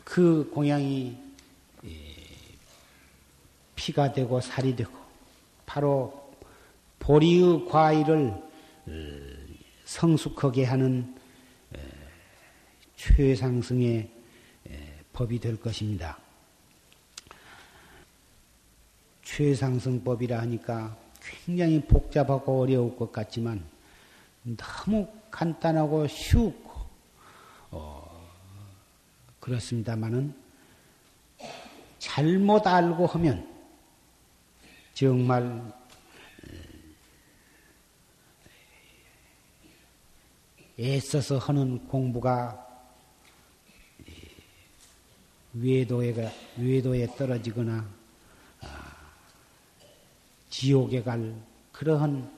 [0.04, 1.18] 그 공양이
[3.76, 4.92] 피가 되고 살이 되고
[5.66, 6.34] 바로
[7.00, 8.92] 보리의 과일을 어,
[9.86, 11.16] 성숙하게 하는
[12.98, 14.10] 최상승의
[15.14, 16.25] 법이 될 것입니다.
[19.26, 23.62] 최상승법이라 하니까 굉장히 복잡하고 어려울 것 같지만
[24.44, 26.72] 너무 간단하고 쉽고
[27.72, 28.30] 어,
[29.40, 30.34] 그렇습니다만은
[31.98, 33.52] 잘못 알고 하면
[34.94, 35.74] 정말
[40.80, 42.62] 애써서 하는 공부가
[45.54, 46.14] 외도에,
[46.58, 47.95] 외도에 떨어지거나
[50.58, 51.36] 지옥에 갈
[51.74, 52.32] 그러한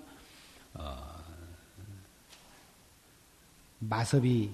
[0.74, 1.24] 어,
[3.78, 4.50] 마섭이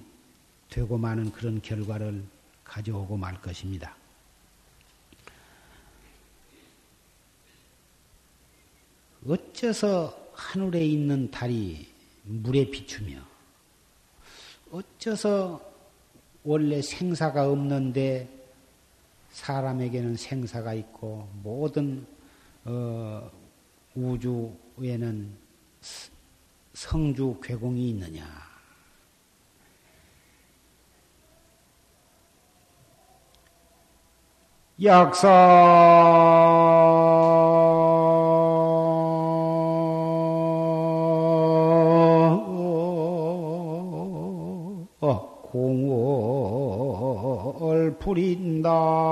[0.70, 2.26] 되고 마는 그런 결과를
[2.66, 3.96] 가져오고 말 것입니다.
[9.26, 11.88] 어째서 하늘에 있는 달이
[12.24, 13.22] 물에 비추며
[14.72, 15.74] 어째서
[16.44, 18.28] 원래 생사가 없는데
[19.32, 22.06] 사람에게는 생사가 있고 모든
[22.66, 23.32] 어,
[23.96, 25.38] 우주에는
[26.74, 28.26] 성주 괴공이 있느냐?
[34.82, 35.30] 약사
[45.00, 46.84] 어, 공월
[48.00, 49.03] 부린다.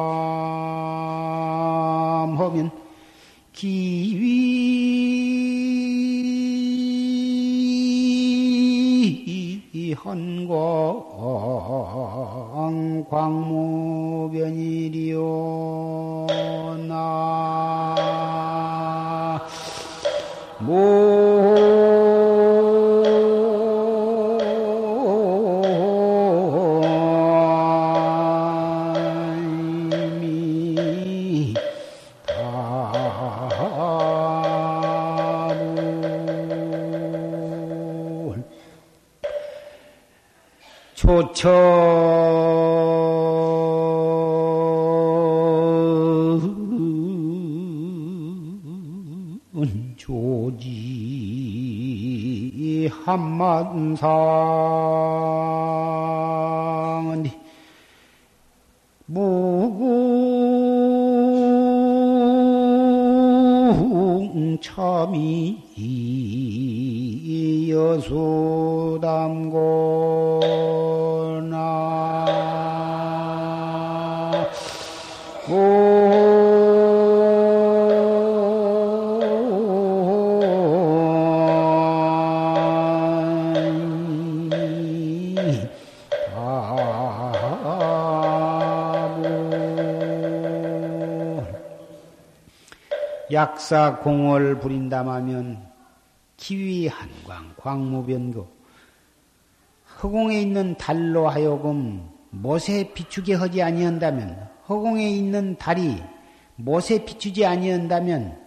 [10.04, 10.47] 기위
[12.56, 13.06] 헌광
[14.32, 15.22] 광무변이리오
[53.72, 53.95] 한만
[93.62, 95.72] 약사 공을 부린다마면
[96.36, 98.47] 기위 한광 광무변고
[100.01, 106.01] 허공에 있는 달로 하여금 못에 비추게 하지 아니한다면 허공에 있는 달이
[106.55, 108.41] 못에 비추지 아니한다면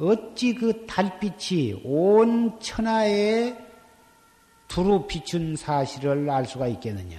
[0.00, 3.54] 어찌 그 달빛이 온 천하에
[4.68, 7.18] 두루 비춘 사실을 알 수가 있겠느냐.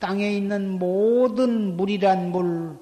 [0.00, 2.81] 땅에 있는 모든 물이란 물,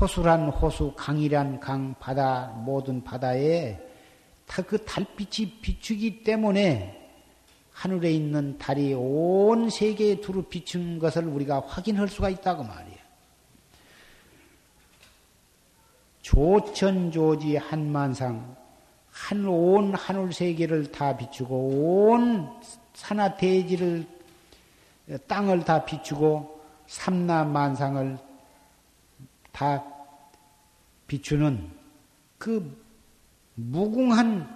[0.00, 3.78] 호수란 호수, 강이란 강, 바다, 모든 바다에
[4.46, 7.00] 다 그 달빛이 비추기 때문에
[7.72, 12.96] 하늘에 있는 달이 온 세계에 두루 비춘 것을 우리가 확인할 수가 있다고 말이야.
[16.22, 18.56] 조천조지 한만상,
[19.10, 22.50] 한 온 하늘 세계를 다 비추고 온
[22.94, 24.06] 산하 대지를
[25.26, 28.18] 땅을 다 비추고 삼나 만상을
[29.54, 29.84] 다
[31.06, 31.70] 비추는
[32.38, 32.76] 그
[33.54, 34.52] 무궁한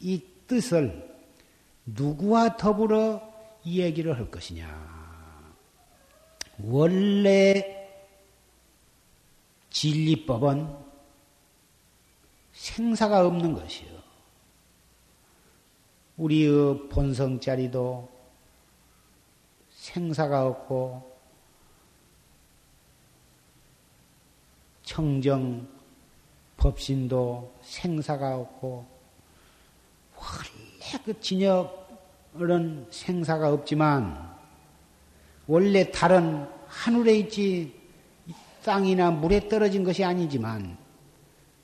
[0.00, 1.14] 이 뜻을
[1.84, 3.20] 누구와 더불어
[3.62, 4.66] 이야기를 할 것이냐.
[6.64, 7.90] 원래
[9.68, 10.76] 진리법은
[12.54, 13.90] 생사가 없는 것이요.
[16.16, 18.10] 우리의 본성자리도
[19.70, 21.11] 생사가 없고
[24.92, 25.66] 청정
[26.58, 28.84] 법신도 생사가 없고
[30.14, 34.36] 원래 그 진역은 생사가 없지만
[35.46, 37.74] 원래 달은 하늘에 있지
[38.62, 40.76] 땅이나 물에 떨어진 것이 아니지만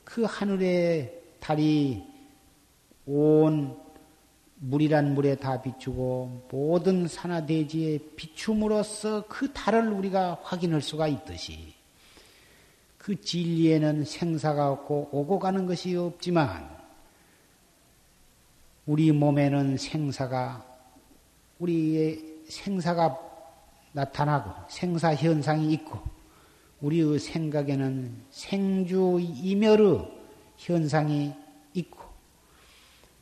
[0.04, 2.02] 그 하늘의 달이
[3.04, 3.78] 온
[4.54, 11.77] 물이란 물에 다 비추고 모든 산하 대지에 비춤으로써 그 달을 우리가 확인할 수가 있듯이
[13.08, 16.68] 그 진리에는 생사가 없고 오고 가는 것이 없지만
[18.84, 20.62] 우리 몸에는 생사가
[21.58, 23.18] 우리의 생사가
[23.92, 25.98] 나타나고 생사 현상이 있고
[26.82, 30.06] 우리의 생각에는 생주 이멸의
[30.58, 31.32] 현상이
[31.72, 32.00] 있고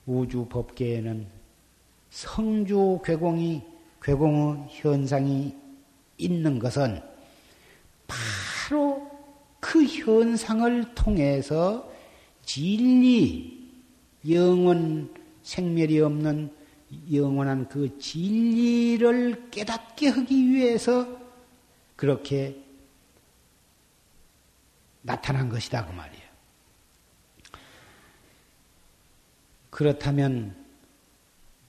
[0.05, 1.29] 우주 법계에는
[2.11, 3.63] 성주 괴공이
[4.03, 5.55] 괴공의 현상이
[6.19, 7.01] 있는 것은
[8.09, 9.06] 바로
[9.67, 11.93] 그 현상을 통해서
[12.45, 13.69] 진리
[14.31, 15.13] 영원
[15.43, 16.55] 생멸이 없는
[17.13, 21.09] 영원한 그 진리를 깨닫게 하기 위해서
[21.97, 22.63] 그렇게
[25.03, 26.23] 나타난 것이다 그 말이에요.
[29.71, 30.55] 그렇다면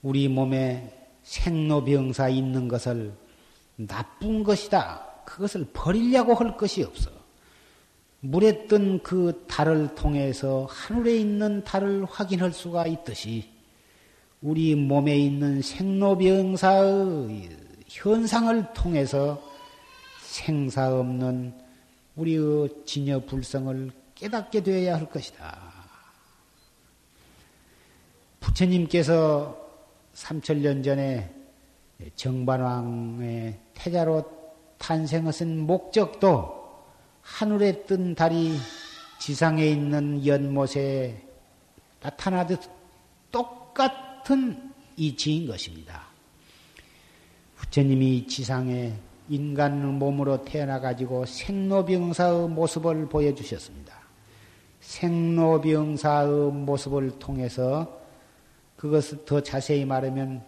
[0.02, 3.12] 우리 몸에 생로병사 있는 것을
[3.74, 5.04] 나쁜 것이다.
[5.24, 7.17] 그것을 버리려고 할 것이 없어.
[8.20, 13.48] 물에 뜬 그 달을 통해서 하늘에 있는 달을 확인할 수가 있듯이
[14.42, 17.48] 우리 몸에 있는 생로병사의
[17.86, 19.40] 현상을 통해서
[20.20, 21.54] 생사 없는
[22.16, 25.68] 우리의 진여 불성을 깨닫게 되어야 할 것이다.
[28.40, 29.56] 부처님께서
[30.14, 31.32] 3천년 전에
[32.16, 34.24] 정반왕의 태자로
[34.78, 36.57] 탄생하신 목적도
[37.36, 38.56] 하늘에 뜬 달이
[39.20, 41.24] 지상에 있는 연못에
[42.00, 42.60] 나타나듯
[43.30, 46.02] 똑같은 이치인 것입니다.
[47.56, 48.94] 부처님이 지상에
[49.28, 53.94] 인간 몸으로 태어나가지고 생로병사의 모습을 보여주셨습니다.
[54.80, 58.00] 생로병사의 모습을 통해서
[58.76, 60.42] 그것을 더 자세히 말하면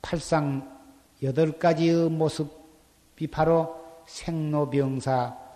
[0.00, 0.78] 팔상
[1.22, 3.76] 여덟 가지의 모습이 바로
[4.06, 5.47] 생로병사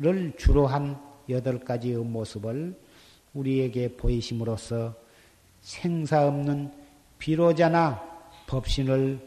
[0.00, 0.98] 를 주로 한
[1.28, 2.74] 여덟 가지의 모습을
[3.34, 4.94] 우리에게 보이심으로써
[5.60, 6.72] 생사 없는
[7.18, 8.02] 비로자나
[8.46, 9.20] 법신을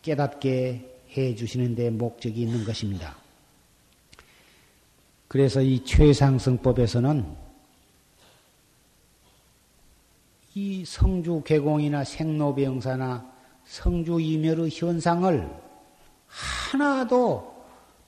[0.00, 3.14] 깨닫게 해 주시는 데 목적이 있는 것입니다.
[5.28, 7.36] 그래서 이 최상승법에서는
[10.54, 13.30] 이 성주 개공이나 생로병사나
[13.66, 15.50] 성주 이멸의 현상을
[16.26, 17.54] 하나도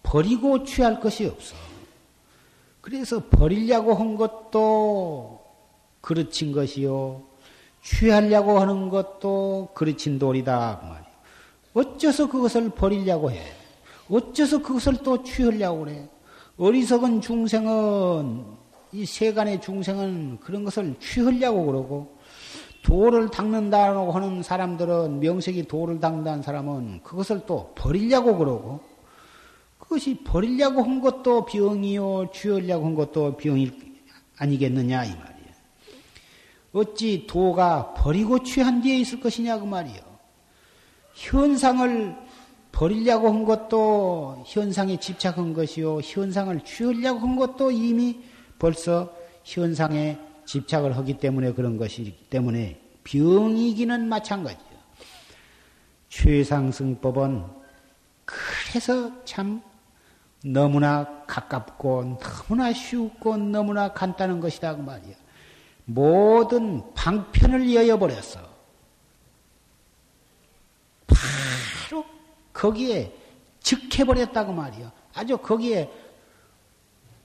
[0.02, 1.65] 버리고 취할 것이 없어.
[2.86, 5.40] 그래서 버리려고 한 것도
[6.00, 7.20] 그르친 것이요.
[7.82, 11.04] 취하려고 하는 것도 그르친 돌이다.
[11.72, 11.80] 그.
[11.80, 13.42] 어째서 그것을 버리려고 해?
[14.08, 16.08] 어째서 그것을 또 취하려고 그래?
[16.58, 18.44] 어리석은 중생은,
[18.92, 22.16] 이 세간의 중생은 그런 것을 취하려고 그러고,
[22.84, 28.78] 도를 닦는다고 하는 사람들은 명색이 도를 닦는다는 사람은 그것을 또 버리려고 그러고
[29.86, 33.70] 그것이 버리려고 한 것도 병이요 취하려고 한 것도 병이
[34.36, 35.46] 아니겠느냐 이 말이에요.
[36.72, 40.00] 어찌 도가 버리고 취한 뒤에 있을 것이냐 그 말이요.
[41.14, 42.16] 현상을
[42.72, 48.20] 버리려고 한 것도 현상에 집착한 것이요 현상을 취하려고 한 것도 이미
[48.58, 49.14] 벌써
[49.44, 54.76] 현상에 집착을 하기 때문에 그런 것이기 때문에 병이기는 마찬가지요.
[56.08, 57.44] 최상승법은
[58.24, 59.62] 그래서 참
[60.44, 65.14] 너무나 가깝고 너무나 쉽고 너무나 간단한 것이다 그 말이야.
[65.86, 68.40] 모든 방편을 여여버렸어.
[71.06, 72.04] 바로
[72.52, 73.12] 거기에
[73.60, 74.92] 즉해버렸다고 말이야.
[75.14, 75.90] 아주 거기에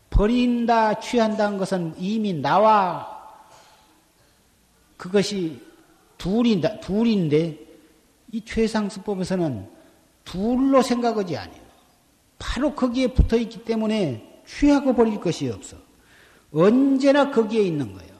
[0.09, 3.19] 버린다, 취한다는 것은 이미 나와
[4.97, 5.59] 그것이
[6.17, 7.57] 둘인다, 둘인데
[8.31, 9.69] 이 최상수법에서는
[10.23, 11.70] 둘로 생각하지 아니에요.
[12.41, 15.77] 바로 거기에 붙어 있기 때문에 취하고 버릴 것이 없어.
[16.51, 18.11] 언제나 거기에 있는 거예요.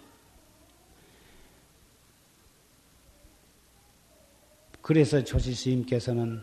[4.83, 6.39] 그래서 조실스님께서는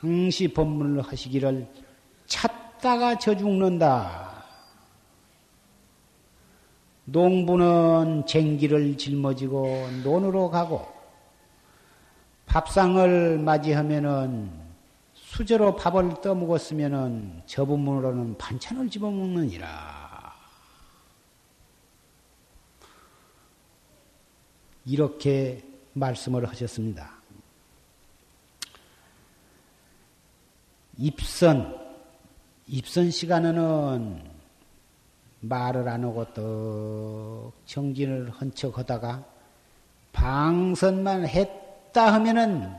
[0.00, 1.66] 항시 법문을 하시기를
[2.26, 4.44] 찾다가 저 죽는다.
[7.06, 10.86] 농부는 쟁기를 짊어지고 논으로 가고
[12.46, 14.63] 밥상을 맞이하면은
[15.34, 20.32] 수저로 밥을 떠먹었으면은 저분문으로는 반찬을 집어먹느니라.
[24.84, 25.60] 이렇게
[25.94, 27.10] 말씀을 하셨습니다.
[30.98, 31.80] 입선,
[32.68, 34.30] 입선 시간에는
[35.40, 39.24] 말을 안 하고 떡 정진을 헌척 하다가
[40.12, 42.72] 방선만 했다 하면은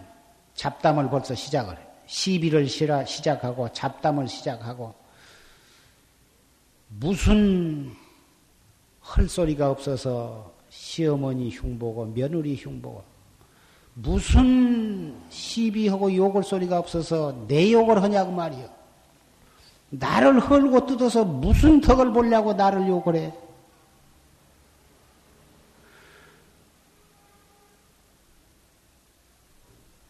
[0.53, 1.84] 잡담을 벌써 시작을 해.
[2.07, 4.93] 시비를 시작하고 잡담을 시작하고
[6.87, 7.91] 무슨
[9.03, 13.03] 헐소리가 없어서 시어머니 흉보고 며느리 흉보고
[13.95, 18.69] 무슨 시비하고 욕을 소리가 없어서 내 욕을 하냐고 말이요.
[19.89, 23.33] 나를 헐고 뜯어서 무슨 덕을 보려고 나를 욕을 해?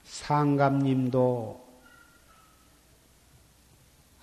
[0.03, 1.64] 상감님도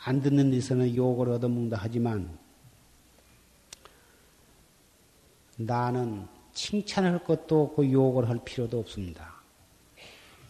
[0.05, 2.39] 안 듣는 데서는 욕을 얻어먹는다 하지만
[5.57, 9.33] 나는 칭찬할 것도 없고 욕을 할 필요도 없습니다.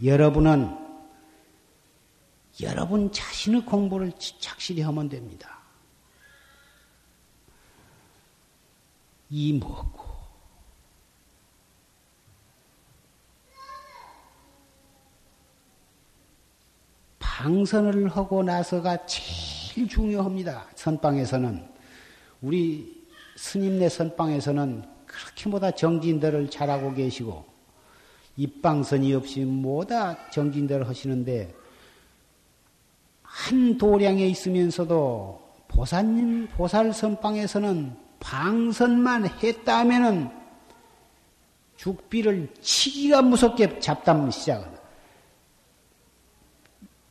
[0.03, 0.79] 여러분은
[2.61, 5.61] 여러분 자신의 공부를 착실히 하면 됩니다.
[9.31, 10.12] 이 뭐고?
[17.33, 20.67] 방선을 하고 나서가 제일 중요합니다.
[20.75, 21.67] 선방에서는.
[22.43, 23.03] 우리
[23.37, 27.43] 스님네 선방에서는 그렇게보다 정진들을 잘하고 계시고,
[28.37, 31.55] 입방선이 없이 뭐다 정진들을 하시는데,
[33.23, 40.29] 한 도량에 있으면서도 보살님, 보살 선방에서는 방선만 했다 하면은
[41.77, 44.82] 죽비를 치기가 무섭게 잡담 시작하다.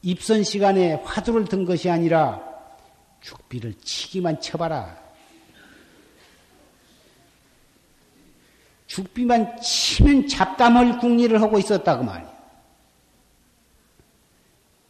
[0.03, 2.41] 입선 시간에 화두를 든 것이 아니라
[3.21, 4.99] 죽비를 치기만 쳐봐라.
[8.87, 12.31] 죽비만 치면 잡담을 궁리를 하고 있었다 그 말이야.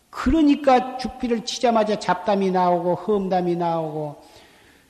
[0.10, 4.24] 그러니까 죽비를 치자마자 잡담이 나오고 험담이 나오고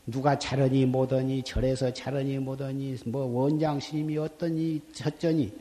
[0.07, 5.51] 누가 자르니 뭐더니 절에서 자르니 뭐더니 뭐 원장 스님이 어떠니 저쩌니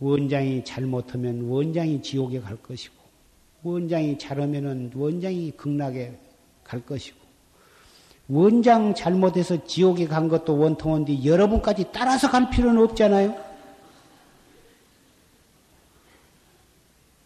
[0.00, 2.94] 원장이 잘못하면 원장이 지옥에 갈 것이고
[3.62, 6.16] 원장이 잘하면은 원장이 극락에
[6.62, 7.18] 갈 것이고
[8.28, 13.48] 원장 잘못해서 지옥에 간 것도 원통인데 여러분까지 따라서 갈 필요는 없잖아요.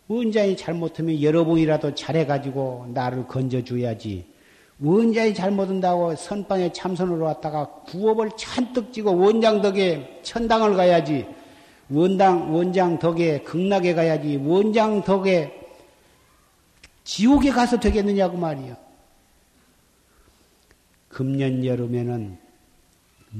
[0.06, 4.26] 원장이 잘못하면 여러분이라도 잘해가지고 나를 건져줘야지.
[4.80, 11.26] 원장이 잘못한다고 선방에 참선으로 왔다가 구업을 잔뜩 쥐고 원장 덕에 천당을 가야지.
[11.92, 14.36] 원당, 원장 덕에 극락에 가야지.
[14.36, 15.60] 원장 덕에
[17.04, 18.76] 지옥에 가서 되겠느냐고 말이요.
[21.08, 22.38] 금년 여름에는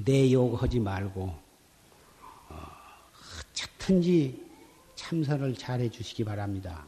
[0.05, 1.23] 내 욕하지 말고,
[2.51, 2.57] 어,
[3.51, 4.45] 어쨌든지
[4.97, 6.85] 참선을 잘해 주시기 바랍니다.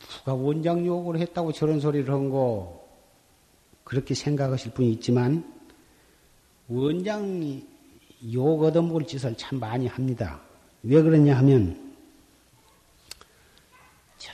[0.00, 2.84] 누가 원장 욕을 했다고 저런 소리를 한 거,
[3.84, 5.52] 그렇게 생각하실 분이 있지만,
[6.68, 7.73] 원장이
[8.32, 10.40] 욕 얻어먹을 짓을 참 많이 합니다.
[10.82, 11.94] 왜 그러냐 하면,
[14.18, 14.32] 저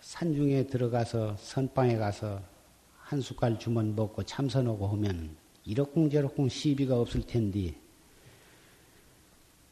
[0.00, 2.40] 산중에 들어가서 선방에 가서
[2.98, 7.74] 한 숟갈 주문 먹고 참선하고 하면 이러쿵저러쿵 시비가 없을 텐데,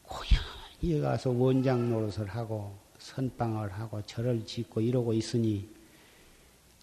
[0.03, 0.41] 고향
[0.81, 5.67] 이에 가서 원장 노릇을 하고 선방을 하고 절을 짓고 이러고 있으니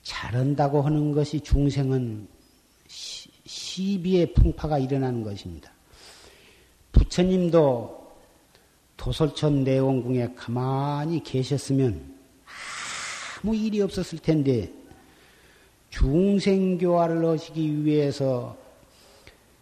[0.03, 2.29] 잘한다고 하는 것이 중생은
[2.87, 5.76] 시, 시비의 풍파가 일어나는 것입니다.
[6.97, 8.07] 부처님도
[8.97, 12.17] 도솔천 내원궁에 가만히 계셨으면
[13.43, 14.73] 아무 일이 없었을 텐데
[15.91, 18.57] 중생교화를 하시기 위해서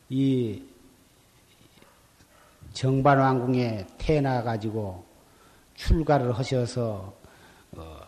[0.09, 0.62] 이
[2.73, 5.05] 정반왕궁에 태어나 가지고
[5.74, 7.15] 출가를 하셔서
[7.73, 8.01] 어,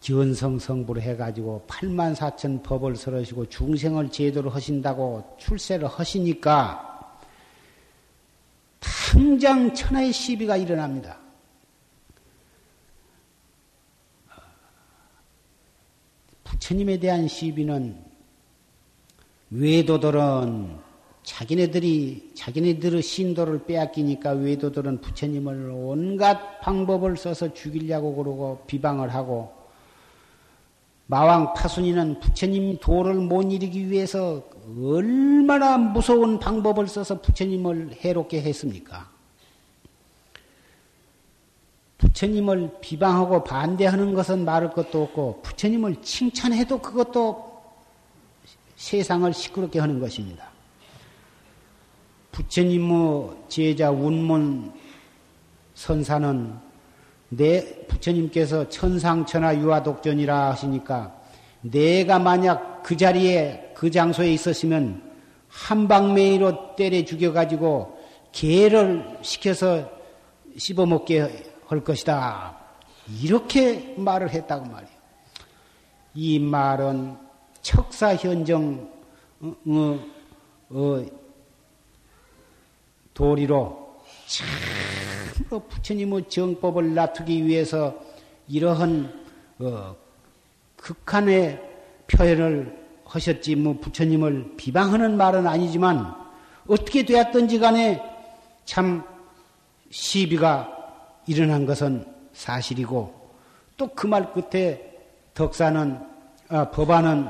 [0.00, 6.91] 견성성부를 해가지고 8만 4천 법을 설하시고 중생을 제대로 하신다고 출세를 하시니까
[9.12, 11.18] 당장 천하의 시비가 일어납니다.
[16.44, 18.02] 부처님에 대한 시비는
[19.50, 20.78] 외도들은
[21.24, 29.52] 자기네들이 자기네들의 신도를 빼앗기니까 외도들은 부처님을 온갖 방법을 써서 죽이려고 그러고 비방을 하고
[31.12, 34.42] 마왕 파순이는 부처님 도를 못 이루기 위해서
[34.82, 39.10] 얼마나 무서운 방법을 써서 부처님을 해롭게 했습니까?
[41.98, 47.60] 부처님을 비방하고 반대하는 것은 말할 것도 없고 부처님을 칭찬해도 그것도
[48.76, 50.48] 세상을 시끄럽게 하는 것입니다.
[52.30, 54.72] 부처님의 제자 운문
[55.74, 56.71] 선사는
[57.34, 61.18] 내 부처님께서 천상천하 유화독전이라 하시니까
[61.62, 65.10] 내가 만약 그 자리에 그 장소에 있었으면
[65.48, 67.98] 한방매이로 때려 죽여가지고
[68.32, 69.90] 개를 시켜서
[70.58, 72.58] 씹어먹게 할 것이다.
[73.22, 74.96] 이렇게 말을 했다고 말이에요.
[76.14, 77.16] 이 말은
[77.62, 78.90] 척사현정
[79.40, 79.98] 어, 어,
[80.68, 81.06] 어,
[83.14, 83.81] 도리로
[84.32, 87.94] 참으로 부처님의 정법을 놔두기 위해서
[88.48, 89.12] 이러한
[89.58, 89.94] 어,
[90.76, 91.60] 극한의
[92.06, 96.14] 표현을 하셨지 뭐 부처님을 비방하는 말은 아니지만
[96.66, 98.02] 어떻게 되었든지 간에
[98.64, 99.04] 참
[99.90, 100.68] 시비가
[101.26, 103.20] 일어난 것은 사실이고
[103.76, 104.90] 또 그 말 끝에
[105.34, 105.98] 덕사는
[106.48, 107.28] 아, 법안은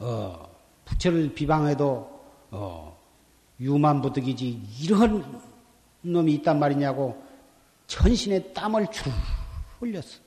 [0.00, 0.48] 어,
[0.84, 2.96] 부처를 비방해도 어,
[3.60, 5.47] 유만부득이지 이런
[6.12, 7.22] 놈이 있단 말이냐고
[7.86, 9.12] 천신의 땀을 줄
[9.78, 10.20] 흘렸어.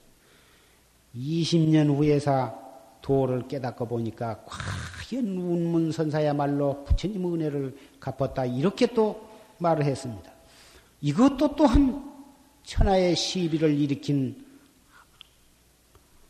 [1.15, 2.59] 20년 후에서
[3.01, 9.27] 도를 깨닫고 보니까 과연 운문선사야말로 부처님 은혜를 갚았다 이렇게 또
[9.57, 10.31] 말을 했습니다.
[11.01, 12.11] 이것도 또한
[12.63, 14.45] 천하의 시비를 일으킨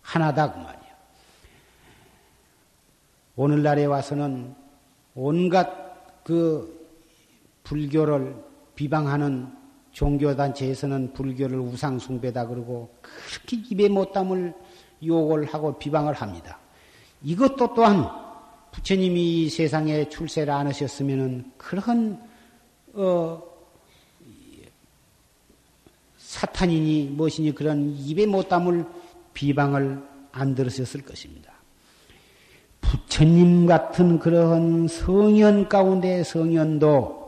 [0.02, 0.82] 하나다 그 말이야.
[3.36, 4.56] 오늘날에 와서는
[5.16, 6.90] 온갖 그
[7.64, 8.51] 불교를
[8.82, 9.48] 비방하는
[9.92, 14.56] 종교단체에서는 불교를 우상숭배다 그러고 그렇게 입에 못 담을
[15.06, 16.58] 욕을 하고 비방을 합니다.
[17.22, 18.10] 이것도 또한
[18.72, 22.20] 부처님이 세상에 출세를 안 하셨으면은 그런
[22.94, 23.44] 어,
[26.18, 28.84] 사탄이니 무엇이니 그런 입에 못 담을
[29.36, 30.02] 비방을
[30.32, 31.54] 안 들으셨을 것입니다.
[32.80, 37.21] 부처님 같은 그러한 성현 가운데 성현도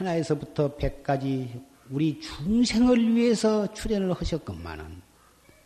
[0.00, 1.60] 하나에서부터 백까지
[1.90, 5.02] 우리 중생을 위해서 출연을 하셨건만은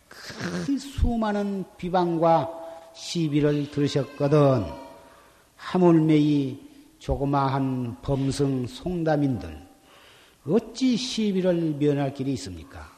[0.07, 2.49] 그 수많은 비방과
[2.93, 4.65] 시비를 들으셨거든
[5.55, 6.59] 하물며 이
[6.99, 9.65] 조그마한 범승 송담인들
[10.47, 12.93] 어찌 시비를 면할 길이 있습니까?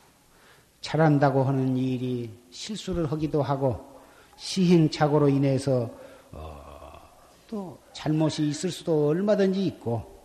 [0.81, 4.01] 잘한다고 하는 일이 실수를 하기도 하고
[4.37, 5.89] 시행착오로 인해서
[6.31, 6.99] 어,
[7.47, 10.17] 또 잘못이 있을 수도 얼마든지 있고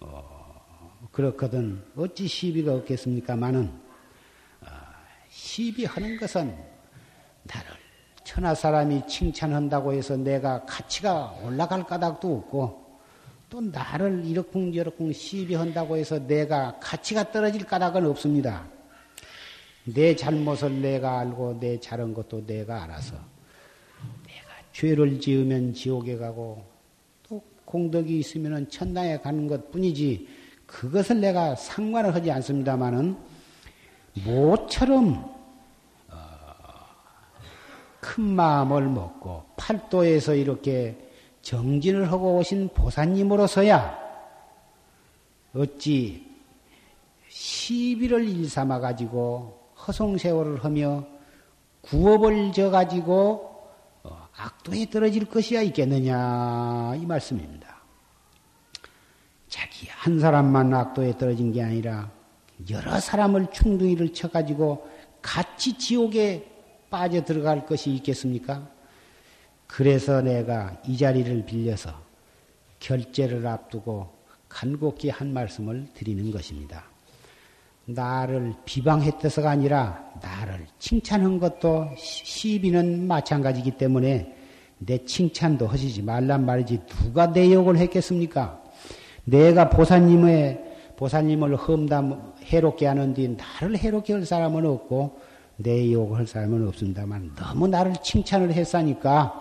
[0.00, 0.33] 어,
[1.14, 4.66] 그렇거든 어찌 시비가 없겠습니까마는 어,
[5.30, 6.52] 시비하는 것은
[7.44, 7.70] 나를
[8.24, 12.98] 천하 사람이 칭찬한다고 해서 내가 가치가 올라갈 까닭도 없고
[13.48, 18.66] 또 나를 이러쿵저러쿵 시비한다고 해서 내가 가치가 떨어질 까닭은 없습니다.
[19.84, 23.14] 내 잘못을 내가 알고 내 잘한 것도 내가 알아서
[24.26, 26.64] 내가 죄를 지으면 지옥에 가고
[27.28, 30.43] 또 공덕이 있으면 천당에 가는 것 뿐이지
[30.74, 33.16] 그것을 내가 상관을 하지 않습니다마는
[34.24, 35.32] 모처럼
[36.10, 36.16] 어,
[38.00, 40.98] 큰 마음을 먹고 팔도에서 이렇게
[41.42, 44.02] 정진을 하고 오신 보사님으로서야
[45.54, 46.26] 어찌
[47.28, 51.04] 시비를 일삼아 가지고 허송세월을 하며
[51.82, 53.70] 구업을 져 가지고
[54.02, 57.73] 어, 악도에 떨어질 것이야 있겠느냐 이 말씀입니다.
[59.54, 62.10] 자기 한 사람만 악도에 떨어진 게 아니라
[62.70, 64.84] 여러 사람을 충둥이를 쳐가지고
[65.22, 66.44] 같이 지옥에
[66.90, 68.68] 빠져 들어갈 것이 있겠습니까?
[69.68, 71.94] 그래서 내가 이 자리를 빌려서
[72.80, 74.12] 결제를 앞두고
[74.48, 76.82] 간곡히 한 말씀을 드리는 것입니다.
[77.84, 84.36] 나를 비방했다서가 아니라 나를 칭찬한 것도 시비는 마찬가지이기 때문에
[84.78, 88.63] 내 칭찬도 하시지 말란 말이지 누가 내 욕을 했겠습니까?
[89.24, 90.62] 내가 보사님의
[90.96, 95.18] 보사님을 험담 해롭게 하는 뒤 나를 해롭게 할 사람은 없고
[95.56, 99.40] 내 욕을 할 사람은 없습니다만 너무 나를 칭찬을 했으니까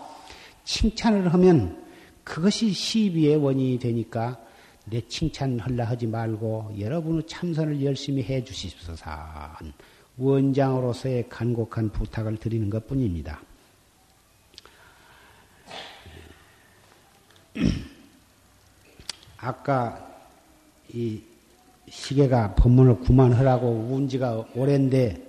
[0.64, 1.84] 칭찬을 하면
[2.24, 4.40] 그것이 시비의 원인이 되니까
[4.86, 9.10] 내 칭찬하려 하지 말고 여러분의 참선을 열심히 해 주십소서
[10.18, 13.42] 원장으로서의 간곡한 부탁을 드리는 것 뿐입니다.
[19.44, 20.10] 아까
[20.94, 21.22] 이
[21.90, 25.22] 시계가 법문을 그만하라고 운 지가 오랜데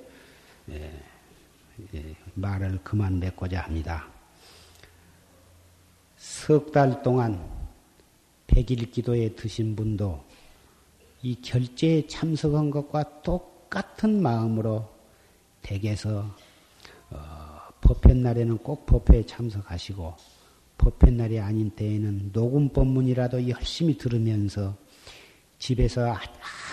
[0.71, 1.03] 예,
[1.95, 4.07] 예, 말을 그만 맺고자 합니다.
[6.17, 7.45] 석 달 동안
[8.47, 10.23] 백일 기도에 드신 분도
[11.23, 14.89] 이 결제에 참석한 것과 똑같은 마음으로
[15.63, 16.31] 댁에서
[17.11, 20.15] 어, 법회 날에는 꼭 법회에 참석하시고
[20.79, 24.77] 법회 날이 아닌 때에는 녹음 법문이라도 열심히 들으면서
[25.59, 26.15] 집에서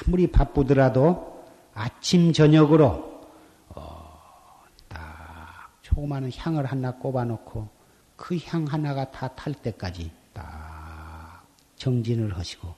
[0.05, 3.21] 아무리 바쁘더라도 아침 저녁으로
[3.69, 7.69] 어, 딱 조그마한 향을 하나 꼽아놓고
[8.17, 11.45] 그 향 하나가 다 탈 때까지 딱
[11.77, 12.73] 정진을 하시고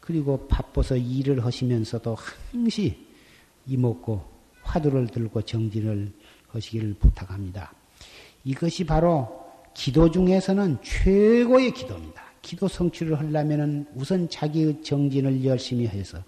[0.00, 2.16] 그리고 바빠서 일을 하시면서도
[2.52, 3.06] 항시
[3.66, 4.24] 이먹고
[4.62, 6.12] 화두를 들고 정진을
[6.48, 7.72] 하시기를 부탁합니다.
[8.44, 9.49] 이것이 바로
[9.80, 12.22] 기도 중에서는 최고의 기도입니다.
[12.42, 16.22] 기도 성취를 하려면 우선 자기의 정진을 열심히 해서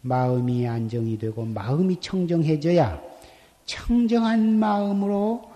[0.00, 3.00] 마음이 안정이 되고 마음이 청정해져야
[3.64, 5.52] 청정한 마음으로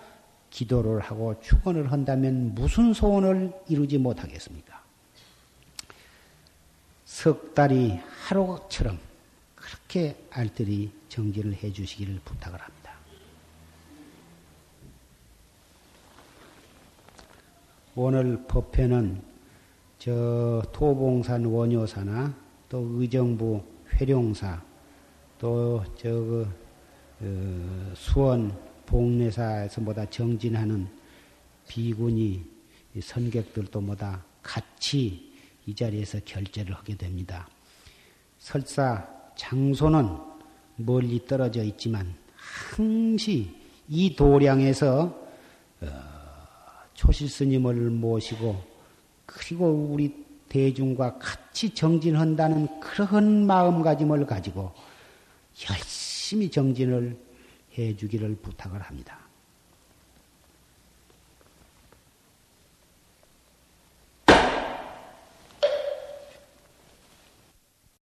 [0.50, 4.80] 기도를 하고 축원을 한다면 무슨 소원을 이루지 못하겠습니까?
[7.04, 7.98] 석 달이
[8.28, 8.96] 하루처럼
[9.56, 12.83] 그렇게 알뜰히 정진을 해 주시기를 부탁을 합니다.
[17.96, 19.22] 오늘 법회는
[20.00, 22.34] 저 토봉산 원효사나
[22.68, 23.62] 또 의정부
[23.92, 24.60] 회룡사
[25.38, 26.48] 또저 그,
[27.20, 28.52] 어, 수원
[28.84, 30.88] 봉례사에서 보다 정진하는
[31.68, 32.42] 비군이
[33.00, 35.32] 선객들도 뭐다 같이
[35.64, 37.46] 이 자리에서 결제를 하게 됩니다.
[38.40, 39.06] 설사
[39.36, 40.18] 장소는
[40.76, 43.54] 멀리 떨어져 있지만 항시
[43.88, 45.26] 이 도량에서
[45.80, 46.13] 어,
[46.94, 48.56] 초실 스님을 모시고
[49.26, 54.72] 그리고 우리 대중과 같이 정진한다는 그런 마음가짐을 가지고
[55.68, 57.16] 열심히 정진을
[57.76, 59.23] 해 주기를 부탁을 합니다.